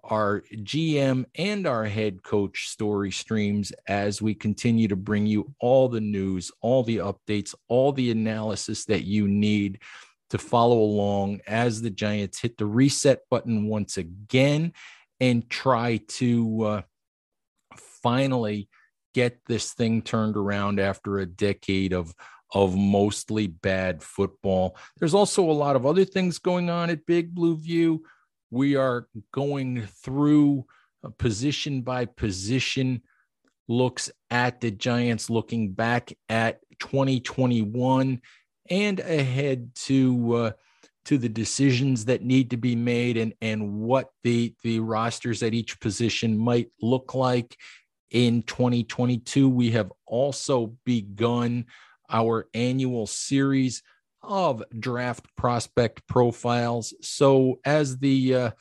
our 0.08 0.42
GM 0.54 1.26
and 1.36 1.68
our 1.68 1.86
head 1.86 2.24
coach 2.24 2.70
story 2.70 3.12
streams 3.12 3.72
as 3.88 4.22
we 4.22 4.34
continue 4.34 4.88
to 4.88 4.96
bring 4.96 5.26
you 5.26 5.54
all 5.60 5.90
the 5.90 6.02
news, 6.02 6.52
all 6.62 6.84
the 6.84 6.98
updates, 6.98 7.54
all 7.68 7.92
the 7.92 8.10
analysis 8.12 8.86
that 8.86 9.04
you 9.04 9.28
need 9.28 9.80
to 10.30 10.38
follow 10.38 10.80
along 10.80 11.42
as 11.48 11.82
the 11.82 11.90
Giants 11.90 12.40
hit 12.40 12.58
the 12.58 12.66
reset 12.66 13.20
button 13.30 13.68
once 13.68 13.98
again 13.98 14.74
and 15.20 15.50
try 15.50 15.98
to 16.08 16.64
uh, 16.64 16.82
finally 17.76 18.70
get 19.14 19.40
this 19.48 19.74
thing 19.74 20.02
turned 20.02 20.38
around 20.38 20.80
after 20.80 21.20
a 21.20 21.26
decade 21.26 21.94
of 21.94 22.14
of 22.54 22.78
mostly 22.78 23.48
bad 23.48 24.02
football. 24.02 24.78
There's 24.98 25.14
also 25.14 25.50
a 25.50 25.52
lot 25.52 25.76
of 25.76 25.86
other 25.86 26.06
things 26.06 26.40
going 26.40 26.70
on 26.70 26.90
at 26.90 27.06
Big 27.06 27.36
Blue 27.36 27.58
View. 27.58 28.04
We 28.50 28.76
are 28.76 29.08
going 29.32 29.88
through 30.04 30.66
position 31.18 31.82
by 31.82 32.06
position 32.06 33.02
looks 33.68 34.10
at 34.30 34.62
the 34.62 34.72
Giants, 34.72 35.30
looking 35.30 35.72
back 35.72 36.14
at 36.30 36.60
2021 36.80 38.22
and 38.70 39.00
ahead 39.00 39.74
to 39.76 40.36
uh, 40.36 40.52
to 41.06 41.18
the 41.18 41.30
decisions 41.30 42.06
that 42.06 42.24
need 42.24 42.50
to 42.50 42.58
be 42.58 42.76
made 42.76 43.18
and 43.18 43.34
and 43.42 43.80
what 43.80 44.10
the 44.24 44.54
the 44.64 44.80
rosters 44.80 45.44
at 45.44 45.54
each 45.54 45.80
position 45.80 46.38
might 46.38 46.70
look 46.82 47.14
like 47.14 47.58
in 48.12 48.44
2022. 48.44 49.50
We 49.50 49.72
have 49.72 49.92
also 50.06 50.74
begun 50.86 51.66
our 52.10 52.48
annual 52.54 53.08
series 53.08 53.84
of 54.22 54.64
draft 54.78 55.26
prospect 55.36 56.08
profiles. 56.08 56.94
So 57.02 57.60
as 57.66 57.98
the 58.00 58.36
uh, 58.36 58.52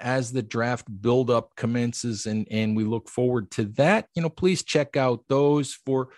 as 0.00 0.32
the 0.32 0.42
draft 0.42 0.86
buildup 1.00 1.54
commences 1.56 2.26
and 2.26 2.46
and 2.50 2.76
we 2.76 2.84
look 2.84 3.08
forward 3.08 3.50
to 3.52 3.64
that, 3.76 4.06
you 4.14 4.22
know, 4.22 4.30
please 4.30 4.62
check 4.62 4.96
out 4.96 5.24
those 5.28 5.74
for 5.74 6.08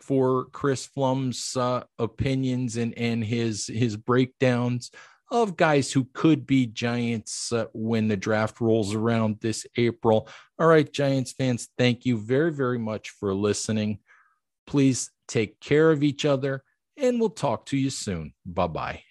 for 0.00 0.46
Chris 0.46 0.88
Pflum's 0.88 1.56
uh, 1.56 1.84
opinions 1.98 2.76
and 2.76 2.96
and 2.96 3.24
his 3.24 3.66
his 3.66 3.96
breakdowns 3.96 4.90
of 5.30 5.56
guys 5.56 5.92
who 5.92 6.08
could 6.12 6.46
be 6.46 6.66
Giants 6.66 7.52
uh, 7.52 7.66
when 7.72 8.08
the 8.08 8.16
draft 8.16 8.60
rolls 8.60 8.94
around 8.94 9.38
this 9.40 9.64
April. 9.76 10.28
All 10.58 10.66
right, 10.66 10.90
Giants 10.90 11.32
fans, 11.32 11.68
thank 11.78 12.04
you 12.04 12.18
very, 12.18 12.52
very 12.52 12.78
much 12.78 13.10
for 13.10 13.32
listening. 13.32 14.00
Please 14.66 15.10
take 15.28 15.60
care 15.60 15.90
of 15.92 16.02
each 16.02 16.24
other, 16.24 16.64
and 17.00 17.20
we'll 17.20 17.30
talk 17.30 17.66
to 17.66 17.76
you 17.76 17.90
soon. 17.90 18.32
Bye 18.44 18.66
bye. 18.66 19.02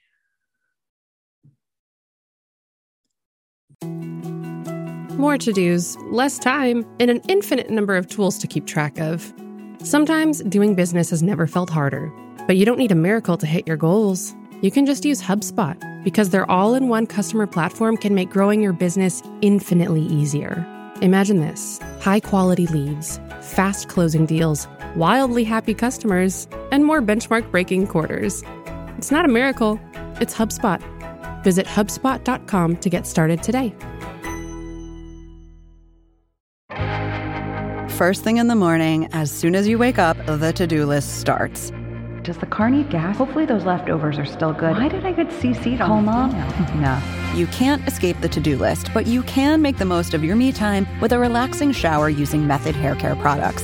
More 5.18 5.38
to 5.38 5.52
dos, 5.52 5.98
less 6.12 6.40
time, 6.40 6.86
and 7.00 7.12
an 7.12 7.22
infinite 7.28 7.70
number 7.70 7.98
of 7.98 8.08
tools 8.08 8.38
to 8.38 8.48
keep 8.48 8.66
track 8.66 9.00
of. 9.00 9.34
Sometimes 9.84 10.42
doing 10.44 10.76
business 10.76 11.10
has 11.10 11.22
never 11.22 11.46
felt 11.46 11.70
harder, 11.70 12.12
but 12.48 12.56
you 12.56 12.66
don't 12.66 12.78
need 12.78 12.92
a 12.92 12.96
miracle 12.96 13.38
to 13.38 13.46
hit 13.46 13.68
your 13.68 13.76
goals 13.76 14.34
you 14.62 14.72
can 14.72 14.86
just 14.86 15.06
use 15.06 15.22
HubSpot 15.22 16.04
because 16.04 16.32
their 16.32 16.50
all 16.52 16.76
in 16.76 16.90
one 16.90 17.08
customer 17.08 17.48
platform 17.48 17.96
can 17.96 18.14
make 18.14 18.30
growing 18.30 18.62
your 18.62 18.74
business 18.74 19.24
infinitely 19.42 20.02
easier. 20.02 20.66
Imagine 21.02 21.40
this 21.40 21.80
high 22.02 22.20
quality 22.20 22.68
leads, 22.68 23.22
fast 23.42 23.88
closing 23.88 24.26
deals, 24.26 24.68
wildly 24.96 25.44
happy 25.44 25.74
customers, 25.74 26.48
and 26.72 26.86
more 26.86 27.02
benchmark 27.02 27.50
breaking 27.52 27.88
quarters. 27.88 28.44
It's 28.98 29.12
not 29.12 29.26
a 29.26 29.28
miracle, 29.28 29.80
it's 30.20 30.34
HubSpot. 30.34 30.82
Visit 31.44 31.66
HubSpot.com 31.66 32.78
to 32.78 32.90
get 32.90 33.08
started 33.08 33.42
today. 33.44 33.74
First 37.90 38.24
thing 38.24 38.38
in 38.38 38.48
the 38.48 38.56
morning, 38.56 39.10
as 39.12 39.32
soon 39.32 39.56
as 39.56 39.68
you 39.68 39.78
wake 39.78 40.00
up, 40.00 40.18
the 40.26 40.54
to 40.54 40.66
do 40.68 40.86
list 40.86 41.20
starts 41.20 41.72
does 42.30 42.38
the 42.38 42.46
car 42.46 42.70
need 42.70 42.90
gas? 42.92 43.18
Hopefully 43.18 43.46
those 43.48 43.66
leftovers 43.66 44.20
are 44.20 44.26
still 44.26 44.54
good. 44.54 44.74
Why 44.74 44.88
did 44.88 45.04
I 45.04 45.14
get 45.14 45.30
CC'd 45.30 45.80
Call 45.80 46.02
mom? 46.02 46.32
no. 46.80 47.02
You 47.34 47.48
can't 47.48 47.86
escape 47.88 48.22
the 48.22 48.30
to-do 48.30 48.56
list, 48.56 48.92
but 48.94 49.08
you 49.08 49.24
can 49.24 49.64
make 49.64 49.78
the 49.78 49.86
most 49.86 50.14
of 50.14 50.24
your 50.24 50.36
me 50.36 50.52
time 50.52 50.88
with 51.02 51.12
a 51.12 51.18
relaxing 51.18 51.72
shower 51.72 52.08
using 52.08 52.46
Method 52.46 52.76
hair 52.76 52.96
care 52.96 53.16
products. 53.16 53.64